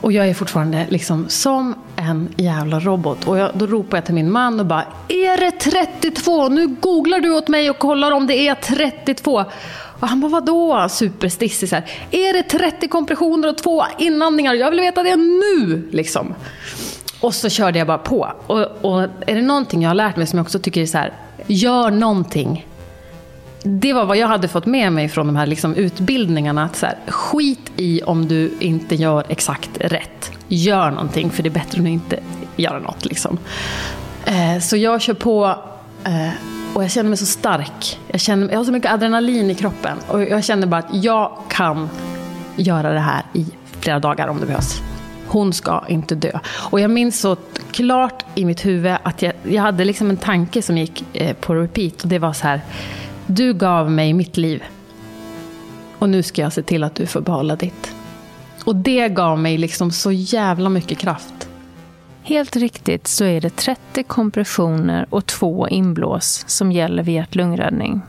Och 0.00 0.12
jag 0.12 0.28
är 0.28 0.34
fortfarande 0.34 0.86
liksom 0.90 1.28
som 1.28 1.74
en 2.10 2.28
jävla 2.36 2.80
robot. 2.80 3.28
Och 3.28 3.38
jag, 3.38 3.50
då 3.54 3.66
ropar 3.66 3.96
jag 3.96 4.04
till 4.04 4.14
min 4.14 4.30
man 4.30 4.60
och 4.60 4.66
bara 4.66 4.84
Är 5.08 5.38
det 5.38 5.50
32? 5.50 6.48
Nu 6.48 6.66
googlar 6.66 7.20
du 7.20 7.30
åt 7.30 7.48
mig 7.48 7.70
och 7.70 7.78
kollar 7.78 8.12
om 8.12 8.26
det 8.26 8.48
är 8.48 8.54
32. 8.54 9.44
Och 10.00 10.08
han 10.08 10.20
bara, 10.20 10.28
vadå? 10.28 10.88
Superstissig 10.88 11.68
så 11.68 11.74
här. 11.74 11.84
Är 12.10 12.32
det 12.32 12.42
30 12.42 12.88
kompressioner 12.88 13.48
och 13.48 13.58
två 13.58 13.84
inandningar? 13.98 14.54
Jag 14.54 14.70
vill 14.70 14.80
veta 14.80 15.02
det 15.02 15.16
nu! 15.16 15.88
Liksom. 15.92 16.34
Och 17.20 17.34
så 17.34 17.48
körde 17.48 17.78
jag 17.78 17.86
bara 17.86 17.98
på. 17.98 18.32
Och, 18.46 18.60
och 18.60 19.02
är 19.02 19.34
det 19.34 19.42
någonting 19.42 19.82
jag 19.82 19.90
har 19.90 19.94
lärt 19.94 20.16
mig 20.16 20.26
som 20.26 20.36
jag 20.36 20.44
också 20.44 20.58
tycker 20.58 20.80
är 20.82 20.86
så 20.86 20.98
här, 20.98 21.12
gör 21.46 21.90
någonting. 21.90 22.66
Det 23.64 23.92
var 23.92 24.04
vad 24.04 24.16
jag 24.16 24.28
hade 24.28 24.48
fått 24.48 24.66
med 24.66 24.92
mig 24.92 25.08
från 25.08 25.26
de 25.26 25.36
här 25.36 25.46
liksom 25.46 25.74
utbildningarna. 25.74 26.64
Att 26.64 26.76
så 26.76 26.86
här, 26.86 26.98
skit 27.06 27.72
i 27.76 28.02
om 28.02 28.28
du 28.28 28.52
inte 28.60 28.94
gör 28.94 29.24
exakt 29.28 29.70
rätt. 29.80 30.32
Gör 30.48 30.90
någonting, 30.90 31.30
för 31.30 31.42
det 31.42 31.48
är 31.48 31.50
bättre 31.50 31.78
än 31.78 31.86
att 31.86 31.92
inte 31.92 32.18
göra 32.56 32.78
något. 32.78 33.04
Liksom. 33.04 33.38
Eh, 34.24 34.60
så 34.60 34.76
jag 34.76 35.00
kör 35.00 35.14
på 35.14 35.56
eh, 36.04 36.28
och 36.74 36.84
jag 36.84 36.90
känner 36.90 37.08
mig 37.08 37.18
så 37.18 37.26
stark. 37.26 38.00
Jag, 38.08 38.20
känner, 38.20 38.50
jag 38.50 38.58
har 38.58 38.64
så 38.64 38.72
mycket 38.72 38.92
adrenalin 38.92 39.50
i 39.50 39.54
kroppen. 39.54 39.98
Och 40.08 40.22
jag 40.22 40.44
känner 40.44 40.66
bara 40.66 40.78
att 40.78 41.04
jag 41.04 41.38
kan 41.48 41.88
göra 42.56 42.92
det 42.92 43.00
här 43.00 43.22
i 43.32 43.46
flera 43.80 43.98
dagar 43.98 44.28
om 44.28 44.40
det 44.40 44.46
behövs. 44.46 44.80
Hon 45.26 45.52
ska 45.52 45.84
inte 45.88 46.14
dö. 46.14 46.38
Och 46.70 46.80
jag 46.80 46.90
minns 46.90 47.20
så 47.20 47.36
klart 47.70 48.24
i 48.34 48.44
mitt 48.44 48.66
huvud 48.66 48.96
att 49.02 49.22
jag, 49.22 49.32
jag 49.42 49.62
hade 49.62 49.84
liksom 49.84 50.10
en 50.10 50.16
tanke 50.16 50.62
som 50.62 50.78
gick 50.78 51.04
eh, 51.12 51.36
på 51.36 51.54
repeat. 51.54 52.02
Och 52.02 52.08
det 52.08 52.18
var 52.18 52.32
så 52.32 52.46
här. 52.46 52.60
Du 53.26 53.54
gav 53.54 53.90
mig 53.90 54.12
mitt 54.12 54.36
liv. 54.36 54.62
Och 55.98 56.08
nu 56.08 56.22
ska 56.22 56.42
jag 56.42 56.52
se 56.52 56.62
till 56.62 56.84
att 56.84 56.94
du 56.94 57.06
får 57.06 57.20
behålla 57.20 57.56
ditt. 57.56 57.94
Och 58.64 58.76
det 58.76 59.08
gav 59.08 59.38
mig 59.38 59.58
liksom 59.58 59.90
så 59.90 60.12
jävla 60.12 60.68
mycket 60.68 60.98
kraft. 60.98 61.48
Helt 62.22 62.56
riktigt 62.56 63.06
så 63.06 63.24
är 63.24 63.40
det 63.40 63.56
30 63.56 64.02
kompressioner 64.02 65.06
och 65.10 65.26
två 65.26 65.68
inblås 65.68 66.44
som 66.46 66.72
gäller 66.72 67.02
vid 67.02 67.14
hjärt-lungräddning. 67.14 68.00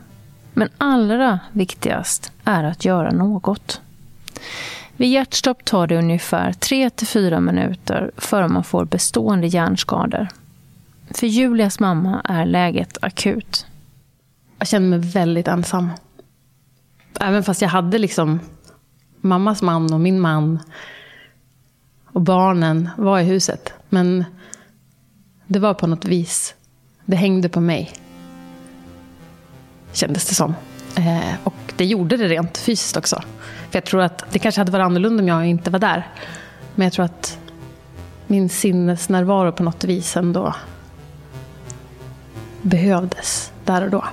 Men 0.52 0.68
allra 0.78 1.40
viktigast 1.52 2.32
är 2.44 2.64
att 2.64 2.84
göra 2.84 3.10
något. 3.10 3.80
Vid 4.96 5.10
hjärtstopp 5.10 5.64
tar 5.64 5.86
det 5.86 5.98
ungefär 5.98 6.52
3-4 6.52 7.40
minuter 7.40 8.10
före 8.16 8.48
man 8.48 8.64
får 8.64 8.84
bestående 8.84 9.46
hjärnskador. 9.46 10.28
För 11.10 11.26
Julias 11.26 11.80
mamma 11.80 12.20
är 12.24 12.46
läget 12.46 12.98
akut. 13.02 13.66
Jag 14.64 14.68
kände 14.68 14.88
mig 14.88 14.98
väldigt 14.98 15.48
ensam. 15.48 15.90
Även 17.20 17.42
fast 17.42 17.62
jag 17.62 17.68
hade 17.68 17.98
liksom 17.98 18.40
mammas 19.20 19.62
man 19.62 19.92
och 19.92 20.00
min 20.00 20.20
man 20.20 20.58
och 22.06 22.20
barnen 22.20 22.90
var 22.96 23.18
i 23.18 23.24
huset. 23.24 23.72
Men 23.88 24.24
det 25.46 25.58
var 25.58 25.74
på 25.74 25.86
något 25.86 26.04
vis, 26.04 26.54
det 27.04 27.16
hängde 27.16 27.48
på 27.48 27.60
mig. 27.60 27.92
Kändes 29.92 30.28
det 30.28 30.34
som. 30.34 30.54
Eh, 30.96 31.34
och 31.44 31.72
det 31.76 31.84
gjorde 31.84 32.16
det 32.16 32.28
rent 32.28 32.58
fysiskt 32.58 32.96
också. 32.96 33.16
För 33.70 33.76
jag 33.76 33.84
tror 33.84 34.02
att 34.02 34.24
det 34.32 34.38
kanske 34.38 34.60
hade 34.60 34.72
varit 34.72 34.84
annorlunda 34.84 35.22
om 35.22 35.28
jag 35.28 35.46
inte 35.46 35.70
var 35.70 35.78
där. 35.78 36.08
Men 36.74 36.84
jag 36.84 36.92
tror 36.92 37.04
att 37.04 37.38
min 38.26 38.48
sinnesnärvaro 38.48 39.52
på 39.52 39.62
något 39.62 39.84
vis 39.84 40.16
ändå 40.16 40.54
behövdes 42.62 43.52
där 43.64 43.84
och 43.84 43.90
då. 43.90 44.04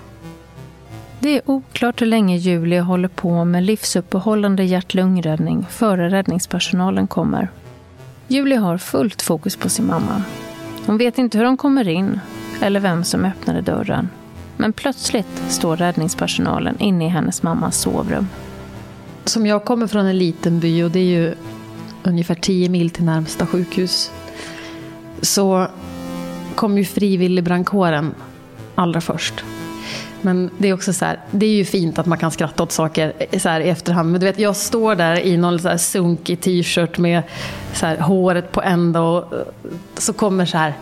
Det 1.24 1.38
är 1.38 1.42
oklart 1.46 2.02
hur 2.02 2.06
länge 2.06 2.38
Julia 2.38 2.82
håller 2.82 3.08
på 3.08 3.46
med 3.46 3.64
livsuppehållande 3.64 4.64
hjärt-lungräddning 4.64 5.66
före 5.70 6.10
räddningspersonalen 6.10 7.08
kommer. 7.08 7.50
Julia 8.28 8.60
har 8.60 8.78
fullt 8.78 9.22
fokus 9.22 9.56
på 9.56 9.70
sin 9.70 9.88
mamma. 9.88 10.24
Hon 10.86 10.98
vet 10.98 11.18
inte 11.18 11.38
hur 11.38 11.46
de 11.46 11.58
kommer 11.58 11.88
in 11.88 12.20
eller 12.62 12.80
vem 12.80 13.04
som 13.04 13.26
öppnade 13.26 13.62
dörren. 13.62 14.10
Men 14.58 14.74
plötsligt 14.74 15.44
står 15.50 15.78
räddningspersonalen 15.78 16.80
inne 16.80 17.06
i 17.06 17.10
hennes 17.10 17.44
mammas 17.44 17.78
sovrum. 17.78 18.28
Som 19.24 19.46
jag 19.46 19.66
kommer 19.66 19.88
från 19.88 20.06
en 20.06 20.18
liten 20.18 20.60
by 20.60 20.84
och 20.84 20.92
det 20.92 21.00
är 21.00 21.20
ju 21.20 21.36
ungefär 22.04 22.36
10 22.36 22.70
mil 22.70 22.90
till 22.90 23.04
närmsta 23.04 23.48
sjukhus. 23.48 24.12
Så 25.22 25.68
kom 26.56 26.78
ju 26.78 26.86
frivilligbrandkåren 26.86 28.16
allra 28.76 29.02
först. 29.02 29.44
Men 30.22 30.50
det 30.58 30.68
är 30.68 30.74
också 30.74 30.94
så 30.94 31.06
här, 31.06 31.20
det 31.32 31.46
är 31.46 31.56
ju 31.56 31.66
fint 31.66 32.00
att 32.00 32.06
man 32.06 32.18
kan 32.18 32.32
skratta 32.32 32.64
åt 32.64 32.72
saker 32.72 33.14
så 33.40 33.50
här 33.50 33.62
i 33.62 33.70
efterhand. 33.70 34.12
Men 34.12 34.22
du 34.22 34.26
vet, 34.26 34.40
jag 34.40 34.56
står 34.56 34.96
där 34.96 35.20
i 35.20 35.38
någon 35.38 35.60
så 35.60 35.70
här 35.70 35.78
sunkig 35.78 36.42
t-shirt 36.42 36.98
med 36.98 37.24
så 37.74 37.86
här, 37.86 37.98
håret 37.98 38.52
på 38.52 38.62
ända 38.62 39.02
och 39.02 39.34
eh, 39.34 39.40
så 39.98 40.14
kommer 40.14 40.46
så 40.46 40.58
här 40.58 40.74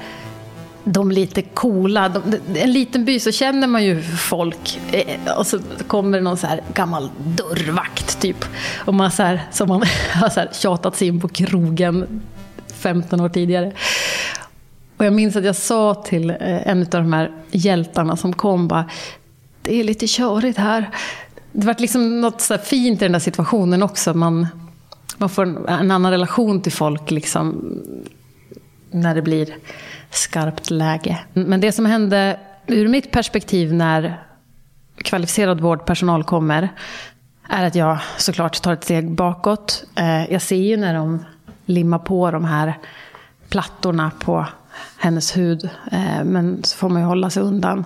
de 0.83 1.11
lite 1.11 1.41
coola. 1.41 2.09
De, 2.09 2.21
en 2.55 2.73
liten 2.73 3.05
by 3.05 3.19
så 3.19 3.31
känner 3.31 3.67
man 3.67 3.83
ju 3.83 4.01
folk. 4.01 4.79
Eh, 4.91 5.37
och 5.37 5.47
så 5.47 5.59
kommer 5.87 6.17
det 6.17 6.23
någon 6.23 6.37
så 6.37 6.47
här 6.47 6.61
gammal 6.73 7.09
dörrvakt 7.17 8.21
typ. 8.21 8.45
Och 8.85 8.93
man 8.93 9.11
så 9.11 9.23
här, 9.23 9.41
som 9.51 9.67
man 9.67 9.83
har 10.13 10.29
så 10.29 10.39
här 10.39 10.49
tjatat 10.53 10.95
sig 10.95 11.07
in 11.07 11.21
på 11.21 11.27
krogen 11.27 12.21
15 12.73 13.19
år 13.19 13.29
tidigare. 13.29 13.71
Och 14.97 15.05
jag 15.05 15.13
minns 15.13 15.35
att 15.35 15.45
jag 15.45 15.55
sa 15.55 15.93
till 15.93 16.29
eh, 16.29 16.67
en 16.67 16.81
av 16.81 16.87
de 16.89 17.13
här 17.13 17.31
hjältarna 17.51 18.17
som 18.17 18.33
kom 18.33 18.67
bara, 18.67 18.85
det 19.61 19.79
är 19.79 19.83
lite 19.83 20.07
körigt 20.07 20.57
här. 20.57 20.89
Det 21.51 21.67
var 21.67 21.75
liksom 21.79 22.21
något 22.21 22.41
så 22.41 22.57
fint 22.57 23.01
i 23.01 23.05
den 23.05 23.11
där 23.11 23.19
situationen 23.19 23.83
också. 23.83 24.13
Man, 24.13 24.47
man 25.17 25.29
får 25.29 25.43
en, 25.43 25.67
en 25.67 25.91
annan 25.91 26.11
relation 26.11 26.61
till 26.61 26.71
folk 26.71 27.11
liksom, 27.11 27.73
när 28.91 29.15
det 29.15 29.21
blir 29.21 29.55
skarpt 30.09 30.69
läge. 30.69 31.19
Men 31.33 31.61
det 31.61 31.71
som 31.71 31.85
hände 31.85 32.39
ur 32.67 32.87
mitt 32.87 33.11
perspektiv 33.11 33.73
när 33.73 34.23
kvalificerad 34.95 35.61
vårdpersonal 35.61 36.23
kommer 36.23 36.69
är 37.49 37.65
att 37.65 37.75
jag 37.75 37.97
såklart 38.17 38.61
tar 38.61 38.73
ett 38.73 38.83
steg 38.83 39.11
bakåt. 39.11 39.83
Eh, 39.95 40.31
jag 40.31 40.41
ser 40.41 40.55
ju 40.55 40.77
när 40.77 40.93
de 40.93 41.25
limmar 41.65 41.99
på 41.99 42.31
de 42.31 42.45
här 42.45 42.77
plattorna 43.49 44.11
på 44.19 44.45
hennes 44.97 45.37
hud. 45.37 45.69
Eh, 45.91 46.23
men 46.23 46.63
så 46.63 46.77
får 46.77 46.89
man 46.89 47.01
ju 47.01 47.07
hålla 47.07 47.29
sig 47.29 47.43
undan. 47.43 47.85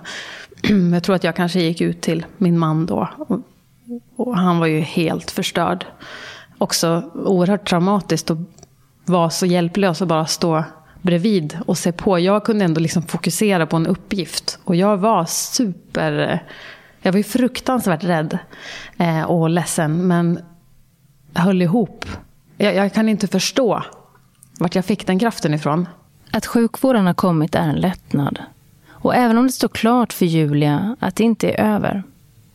jag 0.92 1.02
tror 1.02 1.16
att 1.16 1.24
jag 1.24 1.36
kanske 1.36 1.60
gick 1.60 1.80
ut 1.80 2.00
till 2.00 2.26
min 2.38 2.58
man 2.58 2.86
då. 2.86 3.08
Och, 3.16 3.40
och 4.16 4.36
han 4.36 4.58
var 4.58 4.66
ju 4.66 4.80
helt 4.80 5.30
förstörd. 5.30 5.86
Också 6.58 7.10
oerhört 7.14 7.68
traumatiskt 7.68 8.30
att 8.30 8.38
vara 9.04 9.30
så 9.30 9.46
hjälplös 9.46 10.00
och 10.00 10.06
bara 10.06 10.26
stå 10.26 10.64
bredvid 11.02 11.58
och 11.66 11.78
se 11.78 11.92
på. 11.92 12.18
Jag 12.18 12.44
kunde 12.44 12.64
ändå 12.64 12.80
liksom 12.80 13.02
fokusera 13.02 13.66
på 13.66 13.76
en 13.76 13.86
uppgift. 13.86 14.58
Och 14.64 14.76
jag 14.76 14.96
var 14.96 15.24
super... 15.24 16.42
Jag 17.02 17.12
var 17.12 17.16
ju 17.18 17.24
fruktansvärt 17.24 18.04
rädd 18.04 18.38
eh, 18.98 19.22
och 19.22 19.50
ledsen. 19.50 20.06
Men 20.06 20.38
höll 21.34 21.62
ihop. 21.62 22.04
Jag, 22.56 22.74
jag 22.74 22.94
kan 22.94 23.08
inte 23.08 23.26
förstå 23.28 23.82
vart 24.58 24.74
jag 24.74 24.84
fick 24.84 25.06
den 25.06 25.18
kraften 25.18 25.54
ifrån. 25.54 25.88
Att 26.30 26.46
sjukvården 26.46 27.06
har 27.06 27.14
kommit 27.14 27.54
är 27.54 27.60
en 27.60 27.74
lättnad. 27.74 28.38
Och 29.04 29.14
även 29.14 29.38
om 29.38 29.46
det 29.46 29.52
står 29.52 29.68
klart 29.68 30.12
för 30.12 30.26
Julia 30.26 30.96
att 31.00 31.16
det 31.16 31.24
inte 31.24 31.50
är 31.50 31.74
över 31.74 32.02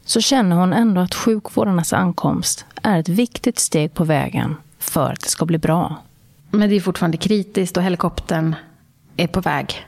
så 0.06 0.22
känner 0.22 0.56
hon 0.56 0.74
ändå 0.74 1.02
att 1.02 1.16
sjukvårdarnas 1.16 1.94
ankomst 1.94 2.66
är 2.82 3.00
ett 3.00 3.10
viktigt 3.10 3.60
steg 3.60 3.94
på 3.94 4.04
vägen 4.04 4.56
för 4.80 5.12
att 5.12 5.20
det 5.20 5.30
ska 5.30 5.46
bli 5.46 5.58
bra. 5.58 5.96
Men 6.52 6.70
det 6.70 6.76
är 6.76 6.80
fortfarande 6.80 7.18
kritiskt 7.18 7.78
och 7.78 7.84
helikoptern 7.84 8.56
är 9.18 9.28
på 9.28 9.42
väg. 9.42 9.88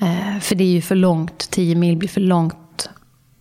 Eh, 0.00 0.38
för 0.40 0.54
det 0.54 0.64
är 0.64 0.72
ju 0.72 0.82
för 0.82 0.94
långt, 0.94 1.50
10 1.50 1.74
mil 1.74 1.96
blir 1.96 2.08
för 2.08 2.20
långt 2.20 2.90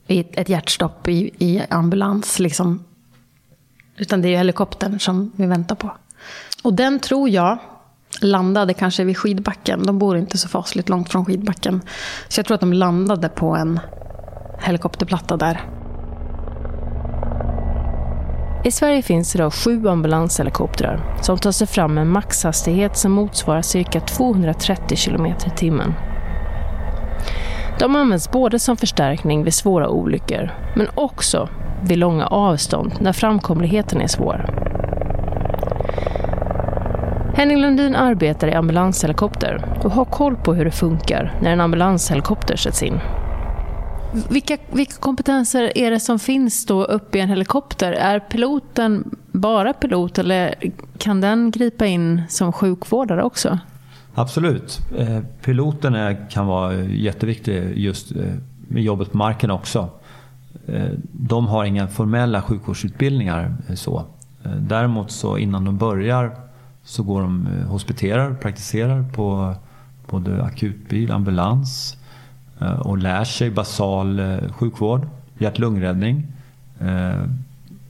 i 0.08 0.20
ett 0.20 0.50
hjärtstopp 0.50 1.08
i, 1.08 1.32
i 1.38 1.62
ambulans. 1.70 2.40
Liksom. 2.40 2.84
Utan 3.98 4.22
det 4.22 4.28
är 4.28 4.30
ju 4.30 4.38
helikoptern 4.38 5.00
som 5.00 5.32
vi 5.36 5.46
väntar 5.46 5.76
på. 5.76 5.92
Och 6.62 6.74
den 6.74 7.00
tror 7.00 7.30
jag 7.30 7.60
landade 8.22 8.74
kanske 8.74 9.04
vid 9.04 9.18
skidbacken. 9.18 9.86
De 9.86 10.00
bor 10.00 10.18
inte 10.18 10.38
så 10.38 10.50
fasligt 10.50 10.90
långt 10.90 11.10
från 11.10 11.26
skidbacken. 11.26 11.82
Så 12.28 12.40
jag 12.40 12.46
tror 12.46 12.56
att 12.56 12.62
de 12.62 12.74
landade 12.74 13.30
på 13.30 13.56
en 13.56 13.80
helikopterplatta 14.60 15.38
där. 15.38 15.62
I 18.64 18.72
Sverige 18.72 19.02
finns 19.02 19.36
idag 19.36 19.54
sju 19.54 19.88
ambulanshelikoptrar 19.88 21.18
som 21.22 21.38
tar 21.38 21.52
sig 21.52 21.68
fram 21.68 21.94
med 21.94 22.02
en 22.02 22.10
maxhastighet 22.10 22.98
som 22.98 23.12
motsvarar 23.12 23.62
cirka 23.62 24.00
230 24.00 24.98
km 24.98 25.26
i 25.26 25.58
timmen. 25.58 25.94
De 27.80 27.96
används 27.96 28.32
både 28.32 28.60
som 28.60 28.78
förstärkning 28.78 29.44
vid 29.44 29.54
svåra 29.54 29.90
olyckor, 29.90 30.52
men 30.76 30.88
också 30.96 31.50
vid 31.84 31.98
långa 31.98 32.28
avstånd 32.28 32.94
när 33.00 33.14
framkomligheten 33.14 34.02
är 34.02 34.08
svår. 34.08 34.67
Henning 37.38 37.58
Lundin 37.58 37.96
arbetar 37.96 38.48
i 38.48 38.54
ambulanshelikopter 38.54 39.80
och 39.84 39.92
har 39.92 40.06
koll 40.06 40.36
på 40.36 40.54
hur 40.54 40.66
det 40.66 40.72
funkar 40.72 41.34
när 41.42 41.52
en 41.52 41.62
ambulanshelikopter 41.62 42.56
sätts 42.56 42.84
in. 42.84 43.00
Vilka, 44.30 44.58
vilka 44.72 44.94
kompetenser 44.94 45.78
är 45.78 45.92
det 45.92 46.00
som 46.00 46.20
finns 46.20 46.66
då 46.66 46.84
uppe 46.84 47.18
i 47.18 47.22
en 47.22 47.30
helikopter? 47.30 47.92
Är 47.92 48.20
piloten 48.20 49.16
bara 49.32 49.74
pilot 49.74 50.20
eller 50.20 50.56
kan 50.98 51.22
den 51.22 51.52
gripa 51.52 51.86
in 51.86 52.22
som 52.30 52.54
sjukvårdare 52.54 53.24
också? 53.24 53.60
Absolut. 54.14 54.80
Eh, 54.98 55.20
piloten 55.42 55.96
är, 55.96 56.30
kan 56.30 56.48
vara 56.48 56.76
jätteviktig 56.84 57.78
just 57.78 58.12
eh, 58.12 58.22
med 58.68 58.84
jobbet 58.84 59.12
på 59.12 59.18
marken 59.18 59.52
också. 59.52 59.90
Eh, 60.68 60.90
de 61.12 61.48
har 61.48 61.66
inga 61.66 61.88
formella 61.88 62.42
sjukvårdsutbildningar. 62.42 63.56
Så. 63.76 64.06
Däremot 64.60 65.12
så 65.12 65.38
innan 65.38 65.66
de 65.66 65.78
börjar 65.78 66.47
så 66.88 67.04
går 67.04 67.22
de 67.22 67.48
eh, 67.48 67.68
hospiterar, 67.68 68.34
praktiserar 68.34 69.06
på 69.14 69.56
både 70.10 70.44
akutbil, 70.44 71.12
ambulans 71.12 71.98
eh, 72.60 72.80
och 72.80 72.98
lär 72.98 73.24
sig 73.24 73.52
basal 73.52 74.20
eh, 74.20 74.52
sjukvård, 74.52 75.08
hjärt-lungräddning. 75.38 76.28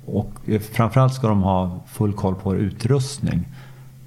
Och 0.06 0.32
framförallt 0.74 1.14
ska 1.14 1.28
de 1.28 1.44
ha 1.44 1.80
full 1.88 2.14
koll 2.14 2.36
på 2.36 2.56
utrustning. 2.56 3.48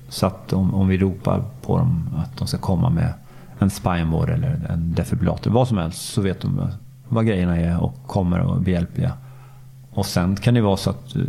Så 0.09 0.27
att 0.27 0.53
om, 0.53 0.75
om 0.75 0.89
vi 0.89 0.99
ropar 0.99 1.45
på 1.63 1.79
dem 1.79 2.09
att 2.17 2.37
de 2.37 2.49
ska 2.49 2.59
komma 2.59 2.91
med 2.91 3.13
en 3.59 3.71
spineboard 3.71 4.29
eller 4.31 4.61
en 4.69 4.95
defibrillator, 4.95 5.51
vad 5.51 5.69
som 5.69 5.79
helst, 5.79 6.13
så 6.13 6.23
vet 6.23 6.41
de 6.41 6.71
vad 7.09 7.27
grejerna 7.27 7.57
är 7.57 7.83
och 7.83 7.95
kommer 8.07 8.41
och 8.41 8.57
är 8.57 8.61
behjälpliga. 8.61 9.13
Och 10.01 10.07
sen 10.07 10.37
kan 10.37 10.55
det 10.55 10.61
vara 10.61 10.77
så 10.77 10.91
att 10.91 11.17
eh, 11.17 11.23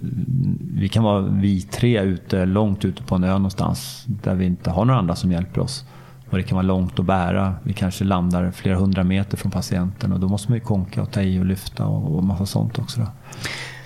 vi 0.73 0.89
kan 0.89 1.03
vara 1.03 1.21
vi 1.21 1.61
tre 1.61 2.01
ute, 2.01 2.45
långt 2.45 2.85
ute 2.85 3.03
på 3.03 3.15
en 3.15 3.23
ö 3.23 3.31
någonstans 3.33 4.03
där 4.05 4.35
vi 4.35 4.45
inte 4.45 4.69
har 4.69 4.85
några 4.85 4.99
andra 4.99 5.15
som 5.15 5.31
hjälper 5.31 5.61
oss. 5.61 5.85
Och 6.29 6.37
det 6.37 6.43
kan 6.43 6.55
vara 6.55 6.65
långt 6.65 6.99
att 6.99 7.05
bära. 7.05 7.55
Vi 7.63 7.73
kanske 7.73 8.03
landar 8.03 8.51
flera 8.51 8.75
hundra 8.75 9.03
meter 9.03 9.37
från 9.37 9.51
patienten 9.51 10.11
och 10.13 10.19
då 10.19 10.27
måste 10.27 10.51
man 10.51 10.57
ju 10.57 10.63
konka 10.63 11.01
och 11.01 11.11
ta 11.11 11.21
i 11.21 11.39
och 11.39 11.45
lyfta 11.45 11.85
och, 11.85 12.17
och 12.17 12.23
massa 12.23 12.45
sånt 12.45 12.79
också. 12.79 12.99
Då. 12.99 13.07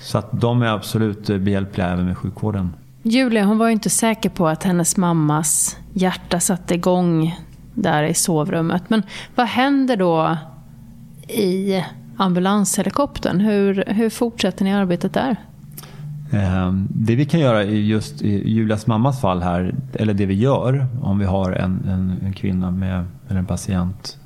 Så 0.01 0.17
att 0.17 0.41
de 0.41 0.61
är 0.61 0.67
absolut 0.67 1.29
eh, 1.29 1.37
behjälpliga 1.37 1.87
även 1.87 2.05
med 2.05 2.17
sjukvården. 2.17 2.73
Julia 3.03 3.45
hon 3.45 3.57
var 3.57 3.65
ju 3.65 3.73
inte 3.73 3.89
säker 3.89 4.29
på 4.29 4.47
att 4.47 4.63
hennes 4.63 4.97
mammas 4.97 5.77
hjärta 5.93 6.39
satte 6.39 6.75
igång 6.75 7.39
där 7.73 8.03
i 8.03 8.13
sovrummet. 8.13 8.83
Men 8.87 9.03
vad 9.35 9.47
händer 9.47 9.97
då 9.97 10.37
i 11.27 11.83
ambulanshelikoptern? 12.17 13.39
Hur, 13.39 13.83
hur 13.87 14.09
fortsätter 14.09 14.65
ni 14.65 14.73
arbetet 14.73 15.13
där? 15.13 15.35
Ehm, 16.31 16.87
det 16.89 17.15
vi 17.15 17.25
kan 17.25 17.39
göra 17.39 17.63
just 17.63 18.21
i 18.21 18.49
Julias 18.49 18.87
mammas 18.87 19.21
fall 19.21 19.41
här, 19.41 19.75
eller 19.93 20.13
det 20.13 20.25
vi 20.25 20.33
gör 20.33 20.87
om 21.01 21.19
vi 21.19 21.25
har 21.25 21.51
en, 21.51 21.85
en, 21.87 22.25
en 22.25 22.33
kvinna 22.33 22.71
med, 22.71 23.05
eller 23.27 23.39
en 23.39 23.45
patient 23.45 24.17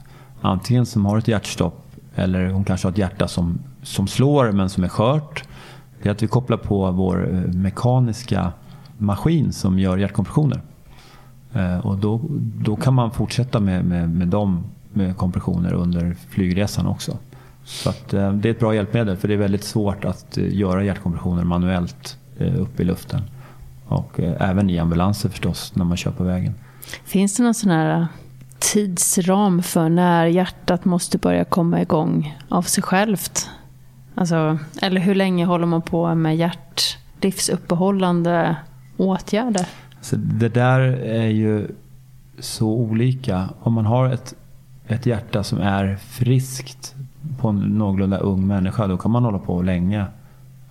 antingen 0.42 0.86
som 0.86 1.06
har 1.06 1.18
ett 1.18 1.28
hjärtstopp 1.28 1.86
eller 2.16 2.48
hon 2.50 2.64
kanske 2.64 2.88
har 2.88 2.92
ett 2.92 2.98
hjärta 2.98 3.28
som, 3.28 3.60
som 3.84 4.08
slår 4.08 4.52
men 4.52 4.70
som 4.70 4.84
är 4.84 4.88
skört. 4.88 5.44
Det 6.02 6.10
är 6.10 6.14
att 6.14 6.24
vi 6.24 6.28
kopplar 6.28 6.58
på 6.58 6.92
vår 6.92 7.34
eh, 7.34 7.54
mekaniska 7.54 8.52
maskin 8.98 9.54
som 9.54 9.80
gör 9.80 9.98
hjärtkompressioner. 9.98 10.62
Eh, 11.54 11.78
och 11.78 11.98
då, 11.98 12.22
då 12.64 12.76
kan 12.76 12.94
man 12.94 13.12
fortsätta 13.12 13.60
med, 13.60 13.86
med, 13.86 14.10
med 14.10 14.28
de 14.28 14.64
med 14.94 15.18
kompressioner 15.18 15.74
under 15.74 16.16
flygresan 16.30 16.88
också. 16.88 17.18
Så 17.70 17.90
att, 17.90 18.14
eh, 18.14 18.34
det 18.34 18.50
är 18.50 18.52
ett 18.52 18.60
bra 18.60 18.76
hjälpmedel 18.76 19.18
för 19.18 19.28
det 19.28 19.34
är 19.34 19.38
väldigt 19.38 19.64
svårt 19.64 20.06
att 20.06 20.38
eh, 20.38 20.54
göra 20.54 20.84
hjärtkompressioner 20.84 21.44
manuellt 21.44 22.18
uppe 22.58 22.84
i 22.84 22.86
luften. 22.86 23.22
Och 23.88 24.20
även 24.20 24.70
i 24.70 24.80
ambulanser 24.80 25.30
förstås 25.30 25.76
när 25.76 25.86
man 25.86 25.98
kör 25.98 26.12
på 26.12 26.24
vägen. 26.24 26.54
Finns 27.04 27.38
det 27.38 27.44
någon 27.44 27.54
sån 27.54 27.72
här 27.72 28.08
tidsram 28.60 29.64
för 29.64 29.90
när 29.90 30.26
hjärtat 30.26 30.86
måste 30.86 31.18
börja 31.18 31.46
komma 31.46 31.82
igång 31.82 32.38
av 32.50 32.62
sig 32.62 32.84
självt? 32.84 33.50
Alltså, 34.16 34.58
eller 34.82 35.02
hur 35.02 35.16
länge 35.16 35.46
håller 35.46 35.66
man 35.66 35.82
på 35.82 36.16
med 36.16 36.38
hjärtlivsuppehållande 36.38 38.56
åtgärder? 38.98 39.66
Så 40.02 40.16
det 40.16 40.50
där 40.50 40.80
är 41.04 41.28
ju 41.28 41.68
så 42.40 42.68
olika. 42.68 43.50
Om 43.60 43.74
man 43.74 43.86
har 43.86 44.10
ett, 44.10 44.34
ett 44.88 45.06
hjärta 45.06 45.44
som 45.44 45.60
är 45.60 45.96
friskt 45.96 46.96
på 47.38 47.48
en 47.48 47.60
någorlunda 47.60 48.18
ung 48.18 48.48
människa, 48.48 48.88
då 48.88 48.98
kan 48.98 49.12
man 49.12 49.24
hålla 49.24 49.40
på 49.40 49.62
länge. 49.62 50.06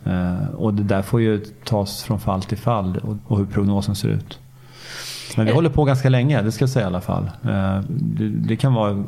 Eh, 0.04 0.48
och 0.56 0.74
det 0.74 0.82
där 0.82 1.02
får 1.02 1.20
ju 1.20 1.38
tas 1.64 2.02
från 2.02 2.20
fall 2.20 2.42
till 2.42 2.58
fall 2.58 3.00
och, 3.26 3.38
hur 3.38 3.46
prognosen 3.46 3.94
ser 3.94 4.08
ut. 4.08 4.38
Men 5.36 5.46
vi 5.46 5.52
håller 5.52 5.70
på 5.70 5.84
ganska 5.84 6.08
länge, 6.08 6.42
det 6.42 6.52
ska 6.52 6.62
jag 6.62 6.70
säga 6.70 6.84
i 6.84 6.86
alla 6.86 7.00
fall. 7.00 7.30
Eh, 7.44 7.80
det, 7.88 8.28
det, 8.28 8.56
kan 8.56 8.74
vara 8.74 9.04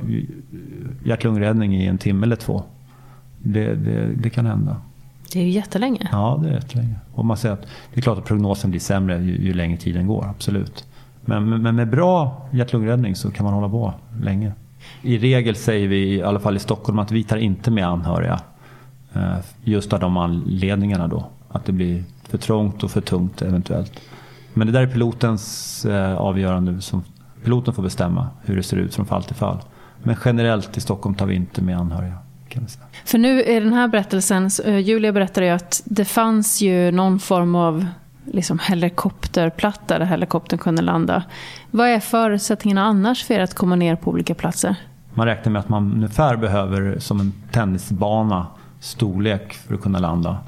hjärt-lungräddning 1.05 1.77
i 1.77 1.87
en 1.87 1.99
timme 1.99 2.27
eller 2.27 2.37
två. 2.37 2.63
Det, 3.39 3.75
det, 3.75 4.09
det 4.17 4.31
kan 4.31 4.47
hända. 4.47 4.77
Det 5.33 5.41
är 5.41 5.45
ju 5.45 5.51
jättelänge. 5.51 6.09
Ja, 6.13 6.41
det 6.43 6.49
är 6.49 6.53
jättelänge. 6.53 6.95
Och 7.15 7.25
man 7.25 7.37
säger 7.37 7.55
att 7.55 7.67
det 7.95 8.01
är 8.01 8.03
klart 8.03 8.19
att 8.19 8.25
prognosen 8.25 8.71
blir 8.71 8.81
sämre 8.81 9.19
ju, 9.19 9.43
ju 9.43 9.55
längre 9.55 9.77
tiden 9.77 10.07
går, 10.07 10.27
absolut. 10.29 10.85
Men, 11.25 11.63
men 11.63 11.77
med 11.77 11.91
bra 11.91 12.47
hjärt-lungräddning 12.51 13.17
så 13.17 13.31
kan 13.31 13.45
man 13.45 13.55
hålla 13.55 13.69
på 13.69 13.95
länge. 14.23 14.53
I 15.03 15.19
regel 15.19 15.57
säger 15.57 15.89
vi, 15.89 16.15
i 16.15 16.23
alla 16.23 16.41
fall 16.41 16.57
i 16.57 16.59
Stockholm, 16.59 16.99
att 16.99 17.11
vi 17.11 17.25
tar 17.25 17.37
inte 17.37 17.71
med 17.71 17.87
anhöriga. 17.87 18.41
Eh, 19.13 19.37
just 19.65 19.93
av 19.93 20.01
de 20.01 20.17
anledningarna 20.17 21.09
då. 21.09 21.31
Att 21.49 21.65
det 21.65 21.73
blir 21.73 22.05
för 22.29 22.39
trångt 22.39 22.83
och 22.83 22.91
för 22.91 23.01
tungt 23.01 23.43
eventuellt. 23.43 24.01
Men 24.55 24.67
det 24.67 24.73
där 24.73 24.83
är 24.83 24.87
pilotens 24.87 25.85
eh, 25.85 26.17
avgörande. 26.17 26.81
Som 26.81 27.03
piloten 27.45 27.75
får 27.75 27.83
bestämma 27.83 28.29
hur 28.45 28.57
det 28.57 28.63
ser 28.63 28.77
ut 28.77 28.95
från 28.95 29.07
fall 29.07 29.25
till 29.25 29.37
fall. 29.37 29.59
Men 30.03 30.17
generellt 30.25 30.77
i 30.77 30.81
Stockholm 30.81 31.15
tar 31.15 31.27
vi 31.27 31.35
inte 31.35 31.63
med 31.63 31.79
anhöriga. 31.79 32.15
Kan 32.49 32.69
säga. 32.69 32.85
För 33.05 33.19
nu 33.19 33.43
i 33.43 33.61
den 33.61 33.73
här 33.73 33.89
berättelsen, 33.89 34.51
eh, 34.65 34.79
Julia 34.79 35.13
berättade 35.13 35.47
ju 35.47 35.53
att 35.53 35.83
det 35.85 36.05
fanns 36.05 36.61
ju 36.61 36.91
någon 36.91 37.19
form 37.19 37.55
av 37.55 37.87
liksom 38.33 38.59
helikopterplatta 38.59 39.99
där 39.99 40.07
helikoptern 40.07 40.59
kunde 40.59 40.83
landa. 40.83 41.23
Vad 41.71 41.89
är 41.89 42.01
förutsättningarna 42.01 42.85
annars 42.85 43.25
för 43.25 43.35
er 43.35 43.41
att 43.41 43.55
komma 43.55 43.77
ner 43.77 43.97
på 43.97 44.11
olika 44.11 44.35
platser? 44.35 44.77
Man 45.15 45.27
räknar 45.27 45.53
med 45.53 45.61
att 45.61 45.69
man 45.69 45.93
ungefär 45.93 46.37
behöver 46.37 46.99
som 46.99 47.21
en 47.21 47.33
tennisbana 47.53 48.47
storlek 48.81 49.53
för 49.53 49.75
att 49.75 49.81
kunna 49.81 49.99
landa. 49.99 50.39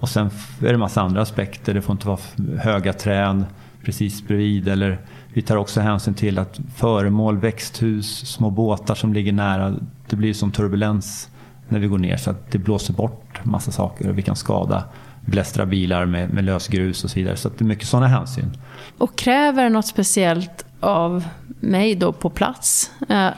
Och 0.00 0.08
sen 0.08 0.30
är 0.60 0.72
det 0.72 0.78
massa 0.78 1.00
andra 1.00 1.22
aspekter. 1.22 1.74
Det 1.74 1.82
får 1.82 1.92
inte 1.92 2.08
vara 2.08 2.18
höga 2.58 2.92
träd 2.92 3.44
precis 3.84 4.26
bredvid. 4.26 4.68
Eller 4.68 4.98
vi 5.32 5.42
tar 5.42 5.56
också 5.56 5.80
hänsyn 5.80 6.14
till 6.14 6.38
att 6.38 6.60
föremål, 6.76 7.38
växthus, 7.38 8.28
små 8.28 8.50
båtar 8.50 8.94
som 8.94 9.12
ligger 9.12 9.32
nära. 9.32 9.74
Det 10.08 10.16
blir 10.16 10.34
som 10.34 10.52
turbulens 10.52 11.30
när 11.68 11.78
vi 11.78 11.86
går 11.86 11.98
ner 11.98 12.16
så 12.16 12.30
att 12.30 12.50
det 12.50 12.58
blåser 12.58 12.94
bort 12.94 13.44
massa 13.44 13.70
saker 13.70 14.08
och 14.08 14.18
vi 14.18 14.22
kan 14.22 14.36
skada 14.36 14.84
blästra 15.30 15.66
bilar 15.66 16.06
med, 16.06 16.30
med 16.30 16.44
lösgrus 16.44 17.04
och 17.04 17.10
så 17.10 17.14
vidare. 17.14 17.36
Så 17.36 17.48
det 17.48 17.60
är 17.60 17.64
mycket 17.64 17.88
sådana 17.88 18.06
hänsyn. 18.06 18.56
Och 18.98 19.16
kräver 19.16 19.70
något 19.70 19.86
speciellt 19.86 20.64
av 20.80 21.24
mig 21.60 21.94
då 21.94 22.12
på 22.12 22.30
plats? 22.30 22.90
Eh, 23.08 23.30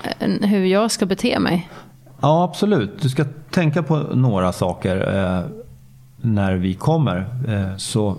hur 0.42 0.64
jag 0.64 0.90
ska 0.90 1.06
bete 1.06 1.38
mig? 1.38 1.70
Ja, 2.20 2.44
absolut. 2.44 3.02
Du 3.02 3.08
ska 3.08 3.24
tänka 3.50 3.82
på 3.82 3.96
några 3.96 4.52
saker 4.52 5.16
eh, 5.16 5.44
när 6.16 6.54
vi 6.54 6.74
kommer. 6.74 7.26
Eh, 7.48 7.76
så 7.76 8.16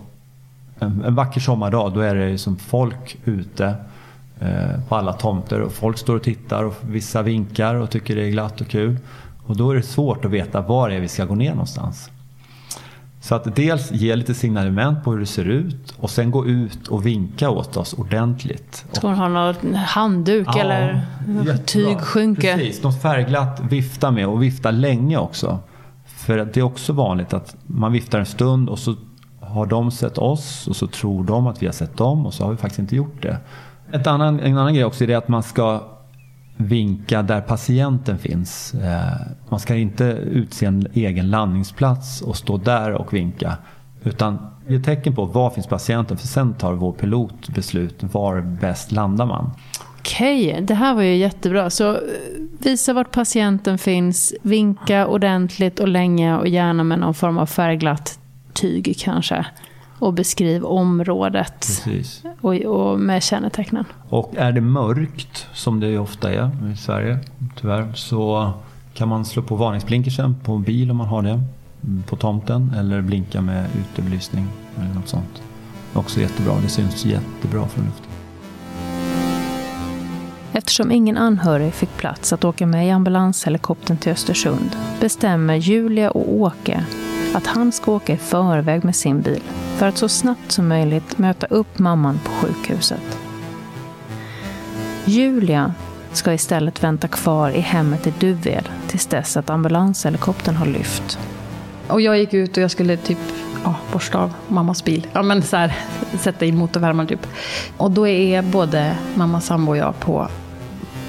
en, 0.79 1.03
en, 1.03 1.15
vacker 1.15 1.41
sommardag, 1.41 1.93
då 1.93 1.99
är 1.99 2.15
det 2.15 2.37
som 2.37 2.57
folk 2.57 3.17
ute 3.25 3.75
eh, 4.39 4.81
på 4.89 4.95
alla 4.95 5.13
tomter 5.13 5.61
och 5.61 5.71
folk 5.71 5.97
står 5.97 6.15
och 6.15 6.23
tittar 6.23 6.63
och 6.63 6.75
vissa 6.81 7.21
vinkar 7.21 7.75
och 7.75 7.89
tycker 7.89 8.15
det 8.15 8.23
är 8.27 8.29
glatt 8.29 8.61
och 8.61 8.67
kul. 8.67 8.97
Och 9.45 9.57
då 9.57 9.71
är 9.71 9.75
det 9.75 9.83
svårt 9.83 10.25
att 10.25 10.31
veta 10.31 10.61
var 10.61 10.89
det 10.89 10.95
är 10.95 10.99
vi 10.99 11.07
ska 11.07 11.25
gå 11.25 11.35
ner 11.35 11.51
någonstans. 11.51 12.09
Så 13.23 13.35
att 13.35 13.55
dels 13.55 13.91
ge 13.91 14.15
lite 14.15 14.33
signalement 14.33 15.03
på 15.03 15.11
hur 15.11 15.19
det 15.19 15.25
ser 15.25 15.45
ut 15.45 15.93
och 15.99 16.09
sen 16.09 16.31
gå 16.31 16.45
ut 16.45 16.87
och 16.87 17.05
vinka 17.05 17.49
åt 17.49 17.77
oss 17.77 17.93
ordentligt. 17.93 18.85
Ska 18.91 19.07
hon 19.07 19.15
ha 19.15 19.27
någon 19.27 19.75
handduk 19.75 20.47
ja, 20.47 20.59
eller 20.59 21.57
tygskynke? 21.65 22.57
Precis, 22.57 22.83
något 22.83 23.01
färgglatt 23.01 23.59
vifta 23.69 24.11
med 24.11 24.27
och 24.27 24.43
vifta 24.43 24.71
länge 24.71 25.17
också. 25.17 25.59
För 26.05 26.37
det 26.37 26.57
är 26.57 26.63
också 26.63 26.93
vanligt 26.93 27.33
att 27.33 27.55
man 27.67 27.91
viftar 27.91 28.19
en 28.19 28.25
stund 28.25 28.69
och 28.69 28.79
så 28.79 28.95
har 29.41 29.65
de 29.65 29.91
sett 29.91 30.17
oss 30.17 30.67
och 30.67 30.75
så 30.75 30.87
tror 30.87 31.23
de 31.23 31.47
att 31.47 31.61
vi 31.61 31.65
har 31.65 31.73
sett 31.73 31.97
dem 31.97 32.25
och 32.25 32.33
så 32.33 32.43
har 32.43 32.51
vi 32.51 32.57
faktiskt 32.57 32.79
inte 32.79 32.95
gjort 32.95 33.21
det. 33.21 33.37
Ett 33.91 34.07
annan, 34.07 34.39
en 34.39 34.57
annan 34.57 34.73
grej 34.73 34.85
också 34.85 35.03
är 35.03 35.17
att 35.17 35.27
man 35.27 35.43
ska 35.43 35.81
vinka 36.67 37.21
där 37.21 37.41
patienten 37.41 38.17
finns. 38.17 38.73
Eh, 38.73 39.27
man 39.49 39.59
ska 39.59 39.75
inte 39.75 40.03
utse 40.31 40.65
en 40.65 40.87
egen 40.93 41.29
landningsplats 41.29 42.21
och 42.21 42.37
stå 42.37 42.57
där 42.57 42.91
och 42.91 43.13
vinka. 43.13 43.57
Utan 44.03 44.37
ge 44.67 44.79
tecken 44.79 45.15
på 45.15 45.25
var 45.25 45.49
finns 45.49 45.67
patienten 45.67 46.17
för 46.17 46.27
sen 46.27 46.53
tar 46.53 46.73
vår 46.73 46.91
pilot 46.91 47.49
beslut 47.49 47.95
var 48.01 48.41
bäst 48.41 48.91
landar 48.91 49.25
man. 49.25 49.51
Okej, 49.99 50.59
det 50.61 50.73
här 50.73 50.93
var 50.93 51.01
ju 51.01 51.15
jättebra. 51.15 51.69
Så 51.69 51.91
eh, 51.91 51.99
visa 52.59 52.93
vart 52.93 53.11
patienten 53.11 53.77
finns, 53.77 54.33
vinka 54.41 55.07
ordentligt 55.07 55.79
och 55.79 55.87
länge 55.87 56.37
och 56.37 56.47
gärna 56.47 56.83
med 56.83 56.99
någon 56.99 57.13
form 57.13 57.37
av 57.37 57.45
färgglatt 57.45 58.19
tyg 58.53 58.95
kanske. 58.99 59.45
Och 60.01 60.13
beskriv 60.13 60.65
området 60.65 61.53
Precis. 61.59 62.23
och, 62.41 62.55
och 62.55 62.99
med 62.99 63.23
kännetecknen. 63.23 63.85
Och 64.09 64.33
är 64.37 64.51
det 64.51 64.61
mörkt, 64.61 65.47
som 65.53 65.79
det 65.79 65.97
ofta 65.97 66.33
är 66.33 66.71
i 66.73 66.77
Sverige 66.77 67.19
tyvärr, 67.55 67.93
så 67.93 68.51
kan 68.93 69.07
man 69.07 69.25
slå 69.25 69.41
på 69.41 69.55
varningsblinkersen 69.55 70.35
på 70.43 70.57
bil 70.57 70.91
om 70.91 70.97
man 70.97 71.07
har 71.07 71.21
det. 71.21 71.41
På 72.07 72.15
tomten 72.15 72.73
eller 72.77 73.01
blinka 73.01 73.41
med 73.41 73.65
utebelysning 73.79 74.47
eller 74.77 74.93
något 74.93 75.07
sånt. 75.07 75.41
Också 75.93 76.19
jättebra, 76.19 76.53
det 76.61 76.69
syns 76.69 77.05
jättebra 77.05 77.67
från 77.67 77.85
luften. 77.85 78.11
Eftersom 80.53 80.91
ingen 80.91 81.17
anhörig 81.17 81.73
fick 81.73 81.97
plats 81.97 82.33
att 82.33 82.45
åka 82.45 82.65
med 82.65 82.87
i 82.87 82.91
ambulanshelikoptern 82.91 83.97
till 83.97 84.11
Östersund 84.11 84.75
bestämmer 85.01 85.55
Julia 85.55 86.11
och 86.11 86.33
Åke 86.33 86.85
att 87.33 87.47
han 87.47 87.71
ska 87.71 87.91
åka 87.91 88.13
i 88.13 88.17
förväg 88.17 88.83
med 88.83 88.95
sin 88.95 89.21
bil 89.21 89.43
för 89.77 89.87
att 89.87 89.97
så 89.97 90.09
snabbt 90.09 90.51
som 90.51 90.67
möjligt 90.67 91.17
möta 91.17 91.47
upp 91.47 91.79
mamman 91.79 92.19
på 92.23 92.31
sjukhuset. 92.31 93.17
Julia 95.05 95.73
ska 96.13 96.33
istället 96.33 96.83
vänta 96.83 97.07
kvar 97.07 97.49
i 97.49 97.59
hemmet 97.59 98.07
i 98.07 98.13
Duved 98.19 98.69
tills 98.87 99.05
dess 99.05 99.37
att 99.37 99.49
ambulanshelikoptern 99.49 100.55
har 100.55 100.65
lyft. 100.65 101.19
Och 101.87 102.01
jag 102.01 102.17
gick 102.17 102.33
ut 102.33 102.57
och 102.57 102.63
jag 102.63 102.71
skulle 102.71 102.97
typ 102.97 103.19
ja, 103.63 103.75
borsta 103.93 104.17
av 104.19 104.33
mammas 104.47 104.83
bil. 104.83 105.07
Ja, 105.13 105.21
men 105.21 105.41
så 105.41 105.57
här, 105.57 105.77
sätta 106.19 106.45
in 106.45 106.57
motorvärmaren 106.57 107.07
typ. 107.07 107.27
Och 107.77 107.91
då 107.91 108.07
är 108.07 108.41
både 108.41 108.97
mamma, 109.15 109.41
sambo 109.41 109.71
och 109.71 109.77
jag 109.77 109.99
på 109.99 110.27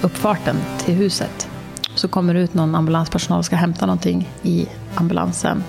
uppfarten 0.03 0.57
till 0.79 0.95
huset. 0.95 1.49
Så 1.95 2.09
kommer 2.09 2.35
det 2.35 2.41
ut 2.41 2.55
någon 2.55 2.75
ambulanspersonal 2.75 3.39
och 3.39 3.45
ska 3.45 3.57
hämta 3.57 3.87
någonting 3.87 4.31
i 4.43 4.67
ambulansen. 4.95 5.65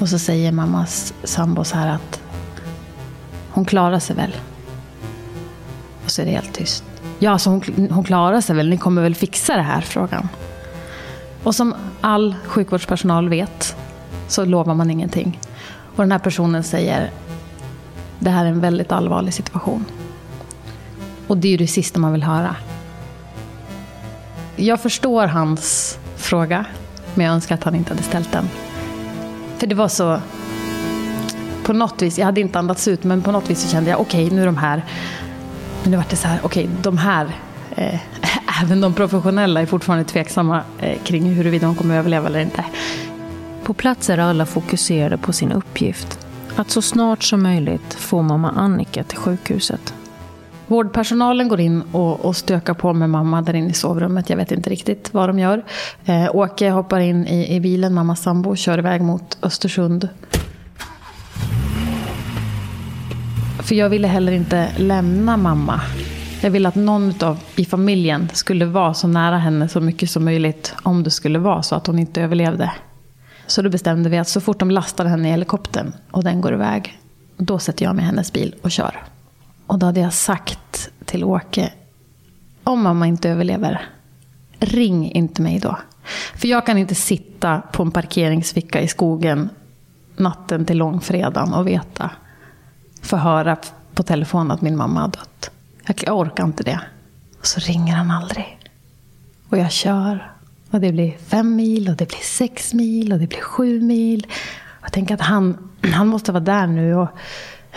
Och 0.00 0.08
så 0.08 0.18
säger 0.18 0.52
mammas 0.52 1.14
sambo 1.24 1.64
så 1.64 1.76
här 1.76 1.88
att 1.88 2.20
hon 3.50 3.64
klarar 3.64 3.98
sig 3.98 4.16
väl. 4.16 4.36
Och 6.04 6.10
så 6.10 6.22
är 6.22 6.26
det 6.26 6.32
helt 6.32 6.52
tyst. 6.52 6.84
Ja, 7.18 7.30
alltså 7.30 7.50
hon, 7.50 7.88
hon 7.90 8.04
klarar 8.04 8.40
sig 8.40 8.56
väl. 8.56 8.68
Ni 8.68 8.78
kommer 8.78 9.02
väl 9.02 9.14
fixa 9.14 9.56
det 9.56 9.62
här? 9.62 9.80
Frågan. 9.80 10.28
Och 11.42 11.54
som 11.54 11.74
all 12.00 12.36
sjukvårdspersonal 12.46 13.28
vet 13.28 13.76
så 14.28 14.44
lovar 14.44 14.74
man 14.74 14.90
ingenting. 14.90 15.40
Och 15.96 16.02
den 16.02 16.12
här 16.12 16.18
personen 16.18 16.64
säger 16.64 17.10
det 18.18 18.30
här 18.30 18.44
är 18.44 18.48
en 18.48 18.60
väldigt 18.60 18.92
allvarlig 18.92 19.34
situation. 19.34 19.84
Och 21.26 21.36
det 21.36 21.48
är 21.48 21.50
ju 21.50 21.56
det 21.56 21.66
sista 21.66 22.00
man 22.00 22.12
vill 22.12 22.22
höra. 22.22 22.56
Jag 24.56 24.80
förstår 24.80 25.26
hans 25.26 25.98
fråga, 26.16 26.64
men 27.14 27.26
jag 27.26 27.34
önskar 27.34 27.54
att 27.54 27.64
han 27.64 27.74
inte 27.74 27.90
hade 27.90 28.02
ställt 28.02 28.32
den. 28.32 28.48
För 29.58 29.66
det 29.66 29.74
var 29.74 29.88
så... 29.88 30.20
På 31.64 31.72
något 31.72 32.02
vis, 32.02 32.18
jag 32.18 32.26
hade 32.26 32.40
inte 32.40 32.58
andats 32.58 32.88
ut, 32.88 33.04
men 33.04 33.22
på 33.22 33.32
något 33.32 33.50
vis 33.50 33.60
så 33.60 33.68
kände 33.68 33.90
jag 33.90 34.00
okej, 34.00 34.24
okay, 34.24 34.36
nu 34.36 34.42
är 34.42 34.46
de 34.46 34.56
här... 34.56 34.84
Men 35.82 35.90
nu 35.90 35.96
var 35.96 36.04
det 36.10 36.16
så 36.16 36.28
här, 36.28 36.40
okej, 36.42 36.64
okay, 36.64 36.76
de 36.82 36.98
här... 36.98 37.26
Eh, 37.70 38.00
även 38.62 38.80
de 38.80 38.94
professionella 38.94 39.60
är 39.60 39.66
fortfarande 39.66 40.04
tveksamma 40.04 40.62
eh, 40.80 40.98
kring 41.04 41.24
huruvida 41.34 41.66
de 41.66 41.76
kommer 41.76 41.94
att 41.94 41.98
överleva 41.98 42.26
eller 42.26 42.40
inte. 42.40 42.64
På 43.64 43.74
plats 43.74 44.10
är 44.10 44.18
alla 44.18 44.46
fokuserade 44.46 45.18
på 45.18 45.32
sin 45.32 45.52
uppgift. 45.52 46.18
Att 46.56 46.70
så 46.70 46.82
snart 46.82 47.22
som 47.22 47.42
möjligt 47.42 47.94
få 47.94 48.22
mamma 48.22 48.50
Annika 48.50 49.04
till 49.04 49.18
sjukhuset. 49.18 49.94
Vårdpersonalen 50.68 51.48
går 51.48 51.60
in 51.60 51.82
och, 51.92 52.24
och 52.24 52.36
stökar 52.36 52.74
på 52.74 52.92
med 52.92 53.10
mamma 53.10 53.42
där 53.42 53.54
inne 53.54 53.70
i 53.70 53.72
sovrummet. 53.72 54.30
Jag 54.30 54.36
vet 54.36 54.52
inte 54.52 54.70
riktigt 54.70 55.14
vad 55.14 55.28
de 55.28 55.38
gör. 55.38 55.64
Eh, 56.04 56.36
Åke 56.36 56.70
hoppar 56.70 57.00
in 57.00 57.26
i, 57.26 57.54
i 57.54 57.60
bilen, 57.60 57.94
mammas 57.94 58.22
sambo, 58.22 58.56
kör 58.56 58.78
iväg 58.78 59.02
mot 59.02 59.38
Östersund. 59.42 60.08
För 63.58 63.74
jag 63.74 63.88
ville 63.88 64.08
heller 64.08 64.32
inte 64.32 64.68
lämna 64.76 65.36
mamma. 65.36 65.80
Jag 66.42 66.50
ville 66.50 66.68
att 66.68 66.74
någon 66.74 67.08
utav, 67.08 67.38
i 67.56 67.64
familjen 67.64 68.28
skulle 68.32 68.64
vara 68.64 68.94
så 68.94 69.06
nära 69.08 69.38
henne 69.38 69.68
så 69.68 69.80
mycket 69.80 70.10
som 70.10 70.24
möjligt. 70.24 70.74
Om 70.82 71.02
det 71.02 71.10
skulle 71.10 71.38
vara 71.38 71.62
så 71.62 71.74
att 71.74 71.86
hon 71.86 71.98
inte 71.98 72.22
överlevde. 72.22 72.72
Så 73.46 73.62
då 73.62 73.70
bestämde 73.70 74.08
vi 74.08 74.18
att 74.18 74.28
så 74.28 74.40
fort 74.40 74.58
de 74.58 74.70
lastar 74.70 75.04
henne 75.04 75.28
i 75.28 75.30
helikoptern 75.30 75.92
och 76.10 76.24
den 76.24 76.40
går 76.40 76.54
iväg. 76.54 76.98
Då 77.36 77.58
sätter 77.58 77.84
jag 77.84 77.96
mig 77.96 78.02
i 78.02 78.06
hennes 78.06 78.32
bil 78.32 78.54
och 78.62 78.70
kör. 78.70 79.02
Och 79.68 79.78
då 79.78 79.86
hade 79.86 80.00
jag 80.00 80.12
sagt 80.12 80.90
till 81.04 81.24
Åke, 81.24 81.72
om 82.64 82.82
mamma 82.82 83.06
inte 83.06 83.30
överlever, 83.30 83.88
ring 84.58 85.12
inte 85.12 85.42
mig 85.42 85.58
då. 85.58 85.78
För 86.34 86.48
jag 86.48 86.66
kan 86.66 86.78
inte 86.78 86.94
sitta 86.94 87.62
på 87.72 87.82
en 87.82 87.90
parkeringsficka 87.90 88.80
i 88.80 88.88
skogen 88.88 89.48
natten 90.16 90.64
till 90.64 90.78
långfredagen 90.78 91.54
och 91.54 91.66
veta, 91.66 92.10
få 93.02 93.16
höra 93.16 93.56
på 93.94 94.02
telefon 94.02 94.50
att 94.50 94.60
min 94.60 94.76
mamma 94.76 95.00
har 95.00 95.08
dött. 95.08 95.50
Jag 96.04 96.18
orkar 96.18 96.44
inte 96.44 96.62
det. 96.62 96.80
Och 97.38 97.46
så 97.46 97.60
ringer 97.60 97.94
han 97.94 98.10
aldrig. 98.10 98.58
Och 99.48 99.58
jag 99.58 99.72
kör. 99.72 100.32
Och 100.70 100.80
det 100.80 100.92
blir 100.92 101.16
fem 101.26 101.56
mil 101.56 101.88
och 101.88 101.96
det 101.96 102.08
blir 102.08 102.18
sex 102.18 102.74
mil 102.74 103.12
och 103.12 103.18
det 103.18 103.26
blir 103.26 103.40
sju 103.40 103.80
mil. 103.80 104.26
Jag 104.82 104.92
tänker 104.92 105.14
att 105.14 105.20
han, 105.20 105.70
han 105.92 106.08
måste 106.08 106.32
vara 106.32 106.44
där 106.44 106.66
nu. 106.66 106.94
Och 106.94 107.08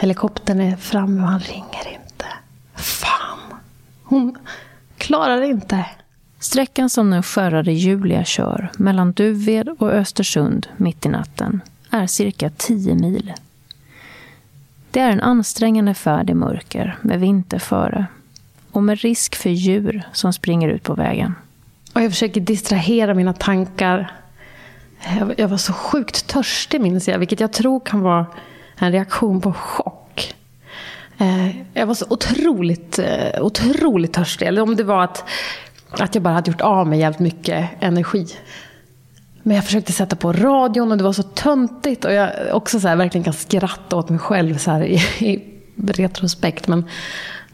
Helikoptern 0.01 0.61
är 0.61 0.75
framme 0.75 1.21
och 1.21 1.27
han 1.27 1.39
ringer 1.39 1.93
inte. 1.93 2.25
Fan! 2.75 3.39
Hon 4.03 4.37
klarar 4.97 5.41
inte. 5.41 5.85
Sträckan 6.39 6.89
som 6.89 7.09
den 7.09 7.23
skärrade 7.23 7.71
Julia 7.71 8.23
kör 8.23 8.71
mellan 8.77 9.11
Duved 9.11 9.69
och 9.69 9.91
Östersund 9.91 10.67
mitt 10.77 11.05
i 11.05 11.09
natten 11.09 11.61
är 11.89 12.07
cirka 12.07 12.49
10 12.49 12.95
mil. 12.95 13.33
Det 14.91 14.99
är 14.99 15.09
en 15.09 15.21
ansträngande 15.21 15.93
färd 15.93 16.29
i 16.29 16.33
mörker 16.33 16.97
med 17.01 17.19
vinter 17.19 17.59
före 17.59 18.05
och 18.71 18.83
med 18.83 19.01
risk 19.01 19.35
för 19.35 19.49
djur 19.49 20.03
som 20.13 20.33
springer 20.33 20.69
ut 20.69 20.83
på 20.83 20.93
vägen. 20.93 21.35
Och 21.93 22.01
jag 22.01 22.11
försöker 22.11 22.41
distrahera 22.41 23.13
mina 23.13 23.33
tankar. 23.33 24.11
Jag 25.37 25.47
var 25.47 25.57
så 25.57 25.73
sjukt 25.73 26.27
törstig 26.27 26.81
minns 26.81 27.07
jag, 27.07 27.19
vilket 27.19 27.39
jag 27.39 27.53
tror 27.53 27.79
kan 27.79 28.01
vara 28.01 28.25
en 28.81 28.91
reaktion 28.91 29.41
på 29.41 29.53
chock. 29.53 30.33
Eh, 31.17 31.49
jag 31.73 31.85
var 31.85 31.93
så 31.93 32.05
otroligt, 32.09 32.99
eh, 32.99 33.41
otroligt 33.43 34.13
törstig. 34.13 34.47
Eller 34.47 34.61
om 34.61 34.75
det 34.75 34.83
var 34.83 35.03
att, 35.03 35.23
att 35.89 36.15
jag 36.15 36.23
bara 36.23 36.33
hade 36.33 36.51
gjort 36.51 36.61
av 36.61 36.87
med 36.87 36.99
jävligt 36.99 37.19
mycket 37.19 37.69
energi. 37.79 38.27
Men 39.43 39.55
jag 39.55 39.65
försökte 39.65 39.91
sätta 39.91 40.15
på 40.15 40.33
radion 40.33 40.91
och 40.91 40.97
det 40.97 41.03
var 41.03 41.13
så 41.13 41.23
töntigt. 41.23 42.05
Och 42.05 42.13
jag 42.13 42.31
också 42.51 42.79
så 42.79 42.87
här, 42.87 42.95
verkligen 42.95 43.23
kan 43.23 43.33
skratta 43.33 43.95
åt 43.95 44.09
mig 44.09 44.19
själv 44.19 44.57
så 44.57 44.71
här, 44.71 44.83
i, 44.83 44.95
i 45.19 45.41
retrospekt. 45.87 46.67
Men 46.67 46.85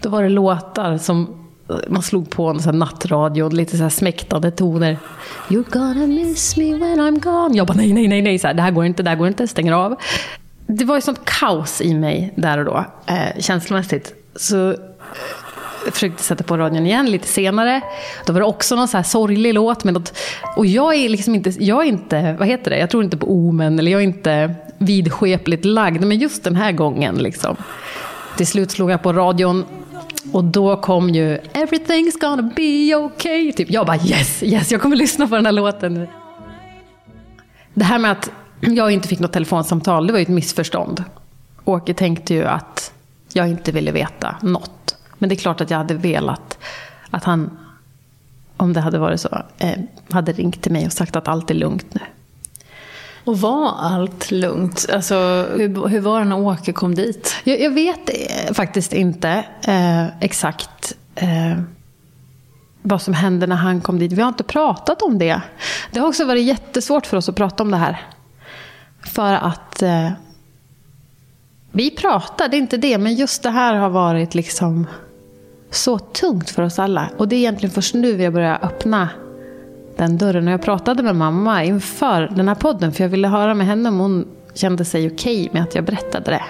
då 0.02 0.10
var 0.10 0.24
det 0.24 0.30
låtar 0.30 0.98
som 0.98 1.44
man 1.88 2.02
slog 2.02 2.30
på 2.30 2.48
en 2.48 2.60
sån 2.60 2.74
här 2.74 2.80
nattradio, 2.80 3.50
lite 3.50 3.78
så 3.78 3.84
här 3.84 3.90
smäktande 3.90 4.52
toner. 4.52 4.98
You're 5.48 5.72
gonna 5.72 6.08
miss 6.08 6.58
me 6.58 6.74
when 6.74 7.00
I'm 7.00 7.20
gone. 7.20 7.58
Jag 7.58 7.68
bara 7.68 7.78
nej, 7.78 7.94
nej, 7.94 8.08
nej, 8.08 8.22
nej, 8.22 8.40
så 8.40 8.48
här, 8.48 8.54
det 8.54 8.62
här 8.62 8.72
går 8.72 8.86
inte, 8.86 9.04
det 9.04 9.10
här 9.10 9.18
går 9.18 9.28
inte, 9.28 9.48
stänger 9.48 9.74
av 9.74 9.96
det 10.68 10.86
var 10.86 10.96
ju 10.96 11.02
sånt 11.02 11.26
kaos 11.26 11.82
i 11.82 11.94
mig 11.94 12.34
där 12.36 12.58
och 12.58 12.66
då, 12.66 12.86
eh, 13.06 13.40
känslomässigt. 13.40 14.14
Så 14.36 14.76
jag 15.86 15.94
försökte 15.94 16.24
sätta 16.24 16.44
på 16.44 16.58
radion 16.58 16.86
igen 16.86 17.12
lite 17.12 17.28
senare. 17.28 17.82
Då 18.26 18.34
var 18.34 18.40
det 18.40 18.46
också 18.46 18.76
någon 18.76 18.88
så 18.88 18.98
här 18.98 19.04
sorglig 19.04 19.54
låt. 19.54 19.84
Med 19.84 19.94
något, 19.94 20.18
och 20.56 20.66
jag 20.66 20.96
är 20.96 21.10
liksom 21.10 21.36
inte, 21.36 21.50
jag 21.50 21.84
är 21.84 21.88
inte, 21.88 22.36
vad 22.40 22.48
heter 22.48 22.72
det, 22.72 22.78
jag 22.78 22.90
tror 22.90 23.04
inte 23.04 23.18
på 23.18 23.28
omen 23.32 23.80
eller 23.80 23.92
jag 23.92 24.02
är 24.02 24.06
inte 24.06 24.56
vidskepligt 24.78 25.66
lagd. 25.66 26.04
Men 26.04 26.20
just 26.20 26.44
den 26.44 26.56
här 26.56 26.72
gången 26.72 27.16
liksom. 27.16 27.56
Till 28.38 28.48
slut 28.48 28.72
slog 28.72 28.92
jag 28.92 29.04
på 29.04 29.14
radion 29.14 29.66
och 30.32 30.44
då 30.44 30.78
kom 30.78 31.10
ju 31.10 31.38
Everything's 31.38 32.20
gonna 32.20 32.52
be 32.56 32.96
okay. 32.96 33.52
Typ, 33.52 33.72
jag 33.72 33.86
bara 33.86 33.98
yes, 33.98 34.44
yes, 34.44 34.72
jag 34.72 34.82
kommer 34.82 34.96
lyssna 34.96 35.28
på 35.28 35.36
den 35.36 35.46
här 35.46 35.54
låten. 35.54 35.94
nu. 35.94 36.08
Det 37.74 37.84
här 37.84 38.00
med 38.00 38.12
att 38.12 38.32
jag 38.60 38.92
inte 38.92 39.08
fick 39.08 39.20
något 39.20 39.34
telefonsamtal, 39.34 40.08
det 40.08 40.14
var 40.14 40.20
ju 40.20 40.24
ett 40.24 40.30
missförstånd. 40.30 41.04
Åke 41.66 41.94
tänkte 41.94 42.34
ju 42.34 42.46
att 42.46 42.94
jag 43.34 43.50
inte 43.50 43.72
ville 43.72 43.92
veta 43.92 44.36
något. 44.42 44.96
Men 45.18 45.30
det 45.30 45.36
är 45.36 45.38
klart 45.38 45.62
att 45.62 45.70
jag 45.70 45.78
hade 45.78 45.94
velat 45.94 46.58
att 47.10 47.24
han, 47.24 47.58
om 48.58 48.74
det 48.74 48.80
hade 48.80 49.00
varit 49.00 49.22
så, 49.22 49.42
eh, 49.58 49.78
hade 50.10 50.32
ringt 50.32 50.62
till 50.62 50.72
mig 50.72 50.86
och 50.86 50.94
sagt 50.94 51.16
att 51.16 51.28
allt 51.28 51.52
är 51.52 51.56
lugnt 51.56 51.94
nu. 51.94 52.02
Och 53.24 53.40
var 53.40 53.74
allt 53.80 54.32
lugnt? 54.32 54.86
Alltså, 54.94 55.16
hur, 55.56 55.88
hur 55.88 56.00
var 56.00 56.20
det 56.20 56.26
när 56.26 56.40
Åke 56.40 56.74
kom 56.74 56.96
dit? 56.96 57.36
Jag, 57.44 57.62
jag 57.62 57.72
vet 57.72 58.10
faktiskt 58.54 58.94
inte 58.94 59.46
eh, 59.64 60.08
exakt. 60.20 60.96
Eh, 61.16 61.60
vad 62.82 63.02
som 63.02 63.14
hände 63.14 63.48
när 63.48 63.56
han 63.56 63.82
kom 63.82 64.00
dit. 64.00 64.12
Vi 64.12 64.22
har 64.22 64.30
inte 64.30 64.44
pratat 64.44 65.02
om 65.02 65.18
det. 65.18 65.42
Det 65.92 66.00
har 66.00 66.08
också 66.08 66.26
varit 66.26 66.44
jättesvårt 66.44 67.06
för 67.06 67.18
oss 67.18 67.30
att 67.30 67.36
prata 67.36 67.64
om 67.64 67.72
det 67.72 67.78
här. 67.78 68.02
För 69.08 69.34
att 69.34 69.82
eh, 69.82 70.10
vi 71.72 71.92
pratar, 71.92 72.48
det 72.48 72.58
är 72.58 72.60
inte 72.60 72.78
det, 72.78 72.98
men 72.98 73.16
just 73.16 73.44
det 73.44 73.50
här 73.50 73.76
har 73.76 73.90
varit 73.90 74.36
liksom 74.36 74.88
så 75.72 76.00
tungt 76.00 76.50
för 76.50 76.64
oss 76.64 76.80
alla. 76.80 77.10
Och 77.18 77.28
det 77.28 77.36
är 77.36 77.38
egentligen 77.38 77.74
först 77.74 77.94
nu 77.94 78.14
vi 78.14 78.26
har 78.26 78.32
börjat 78.32 78.64
öppna 78.64 79.10
den 79.98 80.18
dörren. 80.18 80.48
Och 80.48 80.54
jag 80.54 80.62
pratade 80.62 81.04
med 81.04 81.16
mamma 81.16 81.64
inför 81.64 82.32
den 82.36 82.48
här 82.48 82.56
podden, 82.56 82.92
för 82.92 83.04
jag 83.04 83.10
ville 83.10 83.28
höra 83.28 83.54
med 83.54 83.68
henne 83.68 83.90
om 83.90 84.00
hon 84.00 84.28
kände 84.54 84.86
sig 84.86 85.08
okej 85.08 85.42
okay 85.42 85.54
med 85.54 85.64
att 85.64 85.76
jag 85.76 85.84
berättade 85.84 86.32
det. 86.32 86.44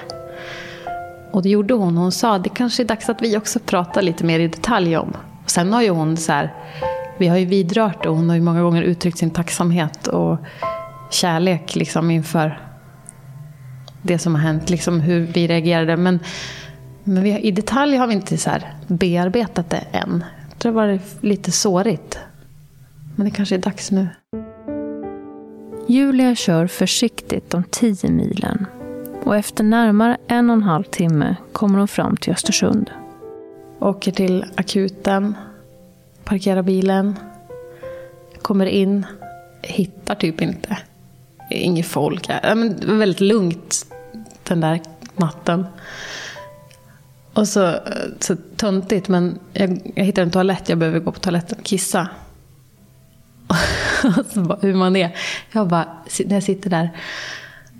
Och 1.31 1.41
det 1.41 1.49
gjorde 1.49 1.73
hon. 1.73 1.97
Hon 1.97 2.11
sa 2.11 2.35
att 2.35 2.43
det 2.43 2.49
kanske 2.49 2.83
är 2.83 2.87
dags 2.87 3.09
att 3.09 3.21
vi 3.21 3.37
också 3.37 3.59
pratar 3.59 4.01
lite 4.01 4.23
mer 4.23 4.39
i 4.39 4.47
detalj 4.47 4.97
om. 4.97 5.13
Och 5.43 5.51
sen 5.51 5.73
har 5.73 5.81
ju 5.81 5.89
hon 5.89 6.17
så 6.17 6.31
här, 6.31 6.53
vi 7.17 7.27
har 7.27 7.37
ju 7.37 7.45
vidrört 7.45 8.05
och 8.05 8.15
hon 8.15 8.29
har 8.29 8.35
ju 8.35 8.41
många 8.41 8.61
gånger 8.61 8.81
uttryckt 8.81 9.17
sin 9.17 9.31
tacksamhet 9.31 10.07
och 10.07 10.37
kärlek 11.09 11.75
liksom 11.75 12.11
inför 12.11 12.59
det 14.01 14.19
som 14.19 14.35
har 14.35 14.41
hänt, 14.41 14.69
liksom 14.69 14.99
hur 14.99 15.19
vi 15.19 15.47
reagerade. 15.47 15.97
Men, 15.97 16.19
men 17.03 17.23
vi, 17.23 17.39
i 17.39 17.51
detalj 17.51 17.97
har 17.97 18.07
vi 18.07 18.13
inte 18.13 18.37
så 18.37 18.49
här 18.49 18.73
bearbetat 18.87 19.69
det 19.69 19.83
än. 19.91 20.23
Jag 20.49 20.59
tror 20.59 20.71
det 20.71 20.75
varit 20.75 21.23
lite 21.23 21.51
sårigt. 21.51 22.19
Men 23.15 23.25
det 23.25 23.31
kanske 23.31 23.55
är 23.55 23.59
dags 23.59 23.91
nu. 23.91 24.07
Julia 25.87 26.35
kör 26.35 26.67
försiktigt 26.67 27.49
de 27.49 27.63
tio 27.63 28.09
milen 28.09 28.65
och 29.23 29.35
efter 29.35 29.63
närmare 29.63 30.17
en 30.27 30.49
och 30.49 30.55
en 30.55 30.63
halv 30.63 30.83
timme 30.83 31.35
kommer 31.51 31.79
hon 31.79 31.87
fram 31.87 32.17
till 32.17 32.33
Östersund. 32.33 32.91
Åker 33.79 34.11
till 34.11 34.45
akuten, 34.55 35.35
parkerar 36.23 36.61
bilen, 36.61 37.19
kommer 38.41 38.65
in, 38.65 39.05
hittar 39.61 40.15
typ 40.15 40.41
inte. 40.41 40.77
Inget 41.49 41.87
folk. 41.87 42.29
Ja, 42.29 42.55
men 42.55 42.79
det 42.79 42.87
var 42.87 42.95
väldigt 42.95 43.21
lugnt 43.21 43.85
den 44.43 44.61
där 44.61 44.81
natten. 45.15 45.65
Och 47.33 47.47
så, 47.47 47.75
så 48.19 48.35
töntigt, 48.55 49.07
men 49.07 49.39
jag, 49.53 49.91
jag 49.95 50.03
hittade 50.03 50.25
en 50.25 50.31
toalett, 50.31 50.69
jag 50.69 50.77
behöver 50.77 50.99
gå 50.99 51.11
på 51.11 51.19
toaletten 51.19 51.57
och 51.59 51.65
kissa. 51.65 52.09
och 54.17 54.25
så 54.33 54.39
bara, 54.39 54.59
hur 54.61 54.73
man 54.73 54.95
är. 54.95 55.15
Jag 55.51 55.67
bara, 55.67 55.87
när 56.25 56.35
jag 56.35 56.43
sitter 56.43 56.69
där. 56.69 56.89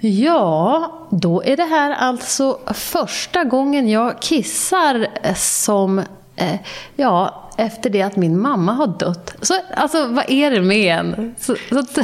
Ja, 0.01 0.91
då 1.11 1.43
är 1.43 1.57
det 1.57 1.63
här 1.63 1.91
alltså 1.91 2.59
första 2.73 3.43
gången 3.43 3.89
jag 3.89 4.21
kissar 4.21 5.07
som, 5.35 6.01
eh, 6.37 6.59
ja, 6.95 7.43
efter 7.57 7.89
det 7.89 8.01
att 8.01 8.15
min 8.15 8.39
mamma 8.39 8.73
har 8.73 8.87
dött. 8.87 9.35
Så, 9.41 9.53
alltså, 9.75 10.07
vad 10.07 10.29
är 10.29 10.51
det 10.51 10.61
med 10.61 10.99
en? 10.99 11.35
Så, 11.39 11.55
så, 11.93 12.03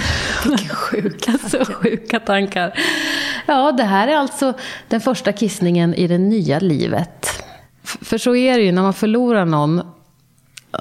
sjuka, 0.73 1.31
så 1.49 1.65
sjuka 1.65 2.19
tankar. 2.19 2.79
Ja, 3.45 3.71
det 3.71 3.83
här 3.83 4.07
är 4.07 4.17
alltså 4.17 4.53
den 4.87 5.01
första 5.01 5.33
kissningen 5.33 5.93
i 5.93 6.07
det 6.07 6.17
nya 6.17 6.59
livet. 6.59 7.43
För 7.83 8.17
så 8.17 8.35
är 8.35 8.57
det 8.57 8.63
ju, 8.63 8.71
när 8.71 8.81
man 8.81 8.93
förlorar 8.93 9.45
någon, 9.45 9.81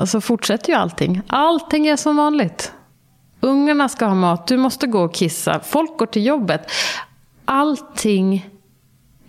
så 0.07 0.21
fortsätter 0.21 0.73
ju 0.73 0.79
allting. 0.79 1.23
Allting 1.27 1.87
är 1.87 1.97
som 1.97 2.17
vanligt. 2.17 2.73
Ungarna 3.41 3.89
ska 3.89 4.07
ha 4.07 4.15
mat, 4.15 4.47
du 4.47 4.57
måste 4.57 4.87
gå 4.87 5.01
och 5.01 5.15
kissa, 5.15 5.61
folk 5.61 5.99
går 5.99 6.07
till 6.07 6.27
jobbet. 6.27 6.71
Allting 7.45 8.49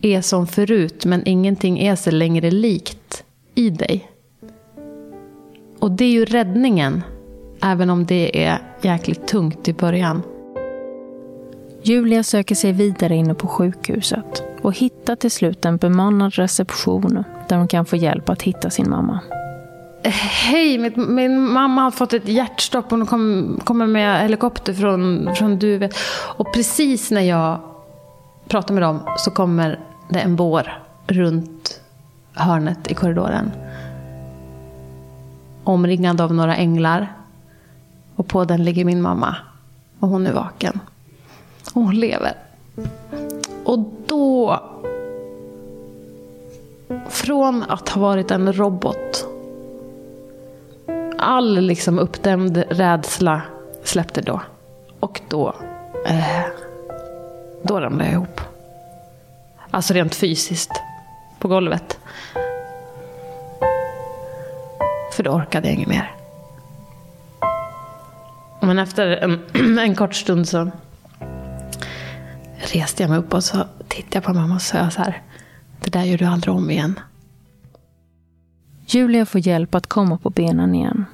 är 0.02 0.22
som 0.22 0.48
förut, 0.48 1.06
men 1.06 1.28
ingenting 1.28 1.80
är 1.80 1.96
så 1.96 2.12
längre 2.12 2.52
likt 2.52 3.24
i 3.56 3.70
dig. 3.70 4.13
Och 5.84 5.92
det 5.92 6.06
är 6.06 6.12
ju 6.12 6.26
räddningen, 6.26 7.04
även 7.62 7.90
om 7.90 8.06
det 8.06 8.46
är 8.46 8.62
jäkligt 8.82 9.28
tungt 9.28 9.68
i 9.68 9.74
början. 9.74 10.22
Julia 11.82 12.24
söker 12.24 12.56
sig 12.56 12.72
vidare 12.72 13.16
inne 13.16 13.34
på 13.34 13.48
sjukhuset 13.48 14.44
och 14.62 14.78
hittar 14.78 15.16
till 15.16 15.32
slut 15.32 15.66
en 15.66 15.78
bemannad 15.78 16.34
reception 16.34 17.24
där 17.48 17.58
hon 17.58 17.68
kan 17.68 17.86
få 17.86 17.96
hjälp 17.96 18.30
att 18.30 18.42
hitta 18.42 18.70
sin 18.70 18.90
mamma. 18.90 19.20
Hej, 20.04 20.78
min, 20.78 21.16
min 21.16 21.40
mamma 21.40 21.82
har 21.82 21.92
fått 21.92 22.14
ett 22.14 22.28
hjärtstopp. 22.28 22.92
Hon 22.92 23.06
kom, 23.06 23.60
kommer 23.64 23.88
med 23.88 24.22
helikopter 24.22 24.74
från, 24.74 25.30
från 25.36 25.60
Duvet. 25.60 25.96
Och 26.38 26.54
precis 26.54 27.12
när 27.12 27.22
jag 27.22 27.60
pratar 28.48 28.74
med 28.74 28.84
dem 28.84 29.00
så 29.18 29.32
kommer 29.32 29.80
det 30.10 30.20
en 30.20 30.36
bår 30.36 30.82
runt 31.08 31.82
hörnet 32.34 32.92
i 32.92 32.94
korridoren. 32.94 33.52
Omringad 35.64 36.22
av 36.22 36.34
några 36.34 36.56
änglar. 36.56 37.14
Och 38.16 38.28
på 38.28 38.44
den 38.44 38.64
ligger 38.64 38.86
min 38.86 39.02
mamma. 39.02 39.36
Och 40.00 40.08
hon 40.08 40.28
är 40.28 40.34
vaken. 40.34 40.80
Och 41.74 41.82
hon 41.82 41.96
lever. 41.96 42.34
Och 43.66 43.80
då... 44.08 44.64
Från 47.10 47.64
att 47.64 47.90
ha 47.90 48.02
varit 48.02 48.32
en 48.32 48.54
robot 48.54 49.28
all 51.24 51.62
liksom 51.62 52.00
uppdämd 52.00 52.64
rädsla 52.70 53.42
släppte 53.84 54.22
då. 54.22 54.42
Och 55.00 55.22
då, 55.30 55.56
eh, 56.06 56.46
då 57.64 57.80
ramlade 57.80 58.06
jag 58.06 58.14
ihop. 58.14 58.42
Alltså 59.72 59.94
rent 59.94 60.16
fysiskt. 60.16 60.72
På 61.40 61.48
golvet. 61.48 62.00
För 65.24 65.30
då 65.30 65.36
orkade 65.36 65.68
jag 65.68 65.76
inget 65.76 65.88
mer. 65.88 66.12
Men 68.62 68.80
efter 68.80 69.08
en, 69.08 69.40
en 69.80 69.96
kort 69.96 70.16
stund 70.16 70.48
så 70.48 70.72
reste 72.74 73.04
jag 73.04 73.10
mig 73.10 73.20
upp 73.20 73.34
och 73.34 73.44
så 73.44 73.68
tittade 73.88 74.16
jag 74.16 74.24
på 74.24 74.34
mamma 74.34 74.56
och 74.56 74.62
sa 74.62 74.90
så 74.90 75.02
här. 75.02 75.22
Det 75.80 75.90
där 75.90 76.04
gör 76.04 76.18
du 76.18 76.26
aldrig 76.26 76.56
om 76.56 76.70
igen. 76.70 77.00
Julia 78.86 79.26
får 79.26 79.48
hjälp 79.48 79.76
att 79.76 79.88
komma 79.88 80.18
på 80.18 80.30
benen 80.30 80.76
igen. 80.76 81.06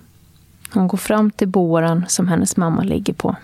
Hon 0.74 0.88
går 0.88 0.98
fram 0.98 1.32
till 1.32 1.48
båren 1.48 2.06
som 2.08 2.28
hennes 2.28 2.58
mamma 2.58 2.84
ligger 2.84 3.14
på. 3.14 3.36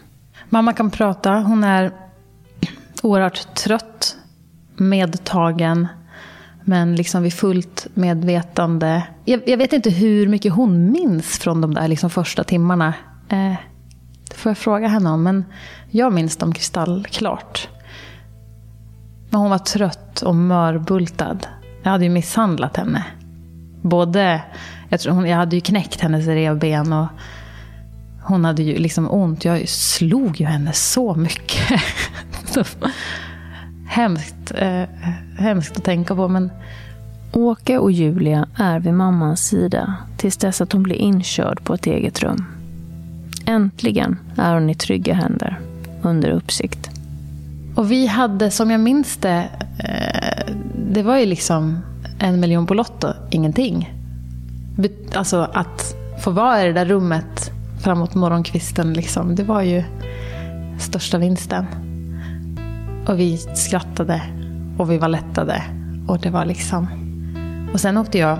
Mamma 0.49 0.73
kan 0.73 0.91
prata. 0.91 1.33
Hon 1.33 1.63
är 1.63 1.91
oerhört 3.01 3.55
trött, 3.55 4.17
medtagen, 4.75 5.87
men 6.65 6.95
liksom 6.95 7.23
vid 7.23 7.33
fullt 7.33 7.87
medvetande. 7.93 9.03
Jag, 9.25 9.41
jag 9.45 9.57
vet 9.57 9.73
inte 9.73 9.89
hur 9.89 10.27
mycket 10.27 10.53
hon 10.53 10.91
minns 10.91 11.39
från 11.39 11.61
de 11.61 11.73
där 11.73 11.87
liksom 11.87 12.09
första 12.09 12.43
timmarna. 12.43 12.93
Eh, 13.29 13.53
det 14.29 14.35
får 14.35 14.49
jag 14.49 14.57
fråga 14.57 14.87
henne 14.87 15.09
om, 15.09 15.23
men 15.23 15.45
jag 15.89 16.13
minns 16.13 16.37
dem 16.37 16.53
kristallklart. 16.53 17.67
Men 19.29 19.39
hon 19.41 19.49
var 19.49 19.57
trött 19.57 20.21
och 20.21 20.35
mörbultad. 20.35 21.37
Jag 21.83 21.91
hade 21.91 22.03
ju 22.03 22.09
misshandlat 22.09 22.77
henne. 22.77 23.05
Både, 23.81 24.41
jag, 24.89 24.99
tror 24.99 25.13
hon, 25.13 25.29
jag 25.29 25.37
hade 25.37 25.55
ju 25.55 25.61
knäckt 25.61 26.01
hennes 26.01 26.25
revben 26.27 26.93
och 26.93 27.07
hon 28.23 28.45
hade 28.45 28.63
ju 28.63 28.77
liksom 28.77 29.11
ont. 29.11 29.45
Jag 29.45 29.69
slog 29.69 30.39
ju 30.39 30.45
henne 30.45 30.73
så 30.73 31.15
mycket. 31.15 31.81
hemskt, 33.95 34.51
eh, 34.55 34.83
hemskt 35.37 35.77
att 35.77 35.83
tänka 35.83 36.15
på. 36.15 36.27
Men... 36.27 36.51
Åke 37.31 37.77
och 37.77 37.91
Julia 37.91 38.47
är 38.55 38.79
vid 38.79 38.93
mammans 38.93 39.47
sida 39.47 39.93
tills 40.17 40.37
dess 40.37 40.61
att 40.61 40.71
hon 40.71 40.83
blir 40.83 40.95
inkörd 40.95 41.63
på 41.63 41.73
ett 41.73 41.85
eget 41.85 42.23
rum. 42.23 42.45
Äntligen 43.45 44.19
är 44.37 44.53
hon 44.53 44.69
i 44.69 44.75
trygga 44.75 45.13
händer, 45.13 45.59
under 46.01 46.29
uppsikt. 46.29 46.89
Och 47.75 47.91
vi 47.91 48.07
hade, 48.07 48.51
som 48.51 48.71
jag 48.71 48.79
minns 48.79 49.17
det, 49.17 49.49
eh, 49.79 50.53
det 50.91 51.03
var 51.03 51.17
ju 51.17 51.25
liksom 51.25 51.79
en 52.19 52.39
miljon 52.39 52.67
på 52.67 52.73
Lotto, 52.73 53.07
ingenting. 53.29 53.93
Alltså 55.13 55.49
att 55.53 55.95
få 56.23 56.31
vara 56.31 56.63
i 56.63 56.67
det 56.67 56.73
där 56.73 56.85
rummet 56.85 57.51
framåt 57.83 58.15
morgonkvisten, 58.15 58.93
liksom, 58.93 59.35
det 59.35 59.43
var 59.43 59.61
ju 59.61 59.83
största 60.79 61.17
vinsten. 61.17 61.65
Och 63.07 63.19
vi 63.19 63.37
skrattade 63.37 64.21
och 64.77 64.91
vi 64.91 64.97
var 64.97 65.07
lättade. 65.07 65.63
Och 66.07 66.19
det 66.19 66.29
var 66.29 66.45
liksom... 66.45 66.87
Och 67.73 67.79
sen 67.79 67.97
åkte 67.97 68.17
jag 68.17 68.39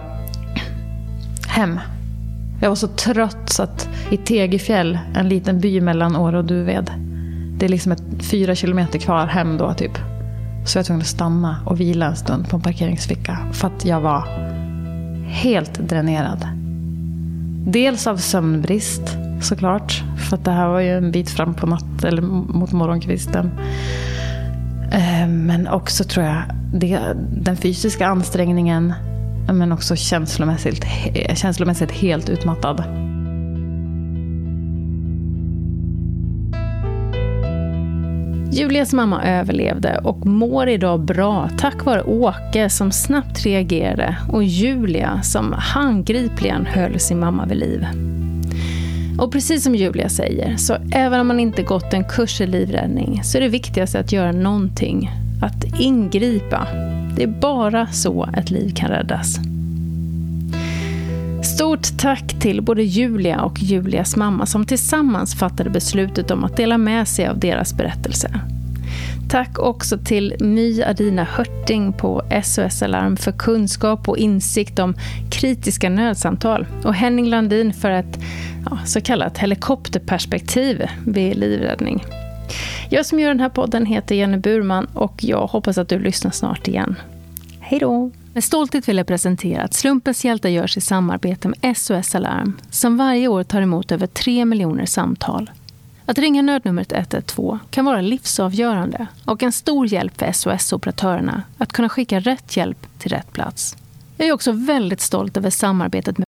hem. 1.48 1.80
Jag 2.62 2.70
var 2.70 2.76
så 2.76 2.88
trött 2.88 3.50
så 3.50 3.64
att 3.64 3.90
i 4.10 4.18
Tegefjäll, 4.18 5.00
en 5.16 5.30
liten 5.30 5.60
by 5.60 5.82
mellan 5.82 6.16
Åre 6.16 6.38
och 6.38 6.46
Duved. 6.46 6.92
Det 7.58 7.66
är 7.66 7.70
liksom 7.70 7.92
ett 7.92 8.04
fyra 8.20 8.56
kilometer 8.56 9.00
kvar 9.00 9.28
hem 9.28 9.58
då 9.58 9.74
typ. 9.74 9.98
Så 10.66 10.78
jag 10.78 10.84
var 10.84 10.86
tvungen 10.86 11.02
att 11.02 11.08
stanna 11.08 11.58
och 11.66 11.80
vila 11.80 12.06
en 12.06 12.16
stund 12.16 12.50
på 12.50 12.56
en 12.56 12.62
parkeringsficka. 12.62 13.38
För 13.52 13.68
att 13.68 13.86
jag 13.86 14.02
var 14.02 14.24
helt 15.28 15.80
dränerad. 15.80 16.48
Dels 17.68 18.08
av 18.08 18.18
sömnbrist 18.18 19.18
såklart. 19.42 20.04
För 20.30 20.38
att 20.38 20.46
det 20.46 20.52
här 20.52 20.68
var 20.68 20.80
ju 20.80 20.98
en 20.98 21.12
bit 21.12 21.30
fram 21.30 21.54
på 21.54 21.68
natten, 21.68 22.08
eller 22.08 22.22
mot 22.22 22.72
morgonkvisten. 22.72 23.52
Eh, 24.92 25.28
men 25.28 25.68
också 25.68 26.04
tror 26.04 26.26
jag 26.26 26.44
det, 26.74 27.00
den 27.32 27.58
fysiska 27.58 28.08
ansträngningen 28.08 28.94
men 29.54 29.72
också 29.72 29.96
känslomässigt, 29.96 30.86
känslomässigt 31.36 31.92
helt 31.92 32.30
utmattad. 32.30 32.84
Julias 38.52 38.94
mamma 38.94 39.24
överlevde 39.24 39.98
och 40.04 40.26
mår 40.26 40.68
idag 40.70 41.00
bra 41.00 41.50
tack 41.58 41.86
vare 41.86 42.04
Åke 42.04 42.70
som 42.70 42.92
snabbt 42.92 43.46
reagerade 43.46 44.18
och 44.32 44.44
Julia 44.44 45.22
som 45.22 45.54
handgripligen 45.58 46.66
höll 46.66 47.00
sin 47.00 47.20
mamma 47.20 47.46
vid 47.46 47.58
liv. 47.58 47.86
Mm. 49.16 49.26
Och 49.26 49.32
precis 49.32 49.64
som 49.64 49.76
Julia 49.76 50.10
säger, 50.10 50.58
så 50.58 50.78
även 50.92 51.20
om 51.20 51.28
man 51.28 51.40
inte 51.40 51.64
gått 51.64 51.94
en 51.94 52.04
kurs 52.04 52.42
i 52.42 52.48
livräddning 52.48 53.24
så 53.24 53.38
är 53.38 53.42
det 53.42 53.48
viktigaste 53.48 54.00
att 54.00 54.12
göra 54.12 54.32
någonting, 54.32 55.12
att 55.42 55.80
ingripa. 55.80 56.68
Det 57.16 57.24
är 57.24 57.40
bara 57.42 57.88
så 57.88 58.30
ett 58.38 58.52
liv 58.52 58.74
kan 58.76 58.90
räddas. 58.90 59.40
Stort 61.56 61.98
tack 61.98 62.40
till 62.40 62.62
både 62.62 62.84
Julia 62.84 63.42
och 63.42 63.62
Julias 63.62 64.16
mamma 64.16 64.46
som 64.46 64.66
tillsammans 64.66 65.36
fattade 65.36 65.70
beslutet 65.70 66.32
om 66.32 66.44
att 66.44 66.58
dela 66.58 66.78
med 66.78 67.08
sig 67.08 67.28
av 67.28 67.40
deras 67.40 67.74
berättelse. 67.74 68.40
Tack 69.30 69.60
också 69.60 69.98
till 69.98 70.36
My 70.40 70.84
Adina 70.84 71.24
Hörting 71.24 71.94
på 71.94 72.22
SOS 72.44 72.82
Alarm 72.82 73.18
för 73.18 73.32
kunskap 73.32 74.10
och 74.10 74.18
insikt 74.18 74.80
om 74.80 74.96
kritiska 75.32 75.90
nödsamtal 75.90 76.68
och 76.84 76.94
Henning 76.94 77.30
Landin 77.30 77.74
för 77.74 77.92
ett 77.92 78.20
ja, 78.70 78.80
så 78.86 79.02
kallat 79.02 79.38
helikopterperspektiv 79.38 80.86
vid 81.06 81.38
livräddning. 81.38 82.04
Jag 82.90 83.06
som 83.06 83.20
gör 83.20 83.30
den 83.30 83.40
här 83.40 83.50
podden 83.50 83.86
heter 83.86 84.16
Jenny 84.16 84.38
Burman 84.38 84.86
och 84.94 85.24
jag 85.24 85.48
hoppas 85.48 85.78
att 85.78 85.90
du 85.90 86.00
lyssnar 86.00 86.32
snart 86.32 86.68
igen. 86.68 86.96
Hej 87.60 87.80
då! 87.80 88.12
Med 88.34 88.44
stolthet 88.44 88.90
vill 88.90 88.98
jag 88.98 89.08
presentera 89.08 89.64
att 89.64 89.74
Slumpens 89.74 90.26
hjältar 90.26 90.50
görs 90.50 90.78
i 90.78 90.82
samarbete 90.82 91.48
med 91.48 91.78
SOS 91.78 92.16
Alarm 92.16 92.58
som 92.70 92.98
varje 92.98 93.28
år 93.28 93.44
tar 93.44 93.62
emot 93.62 93.92
över 93.92 94.08
3 94.08 94.46
miljoner 94.46 94.86
samtal. 94.86 95.50
Att 96.06 96.18
ringa 96.18 96.42
nödnumret 96.42 96.92
112 96.92 97.60
kan 97.70 97.86
vara 97.86 98.02
livsavgörande 98.02 99.08
och 99.26 99.44
en 99.44 99.52
stor 99.52 99.88
hjälp 99.88 100.18
för 100.18 100.32
SOS-operatörerna 100.32 101.44
att 101.58 101.74
kunna 101.74 101.90
skicka 101.90 102.20
rätt 102.20 102.58
hjälp 102.58 102.88
till 103.00 103.12
rätt 103.12 103.34
plats. 103.34 103.78
Jag 104.18 104.28
är 104.28 104.32
också 104.32 104.52
väldigt 104.52 105.02
stolt 105.02 105.38
över 105.38 105.50
samarbetet 105.50 106.18
med 106.18 106.26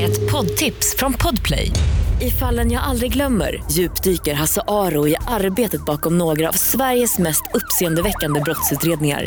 Ett 0.00 0.32
poddtips 0.32 0.96
från 0.98 1.12
Podplay. 1.12 1.72
I 2.20 2.30
fallen 2.30 2.70
jag 2.70 2.82
aldrig 2.82 3.12
glömmer 3.12 3.62
djupdyker 3.70 4.34
Hasse 4.34 4.62
Aro 4.66 5.08
i 5.08 5.16
arbetet 5.26 5.84
bakom 5.84 6.18
några 6.18 6.48
av 6.48 6.52
Sveriges 6.52 7.18
mest 7.18 7.42
uppseendeväckande 7.54 8.40
brottsutredningar. 8.40 9.26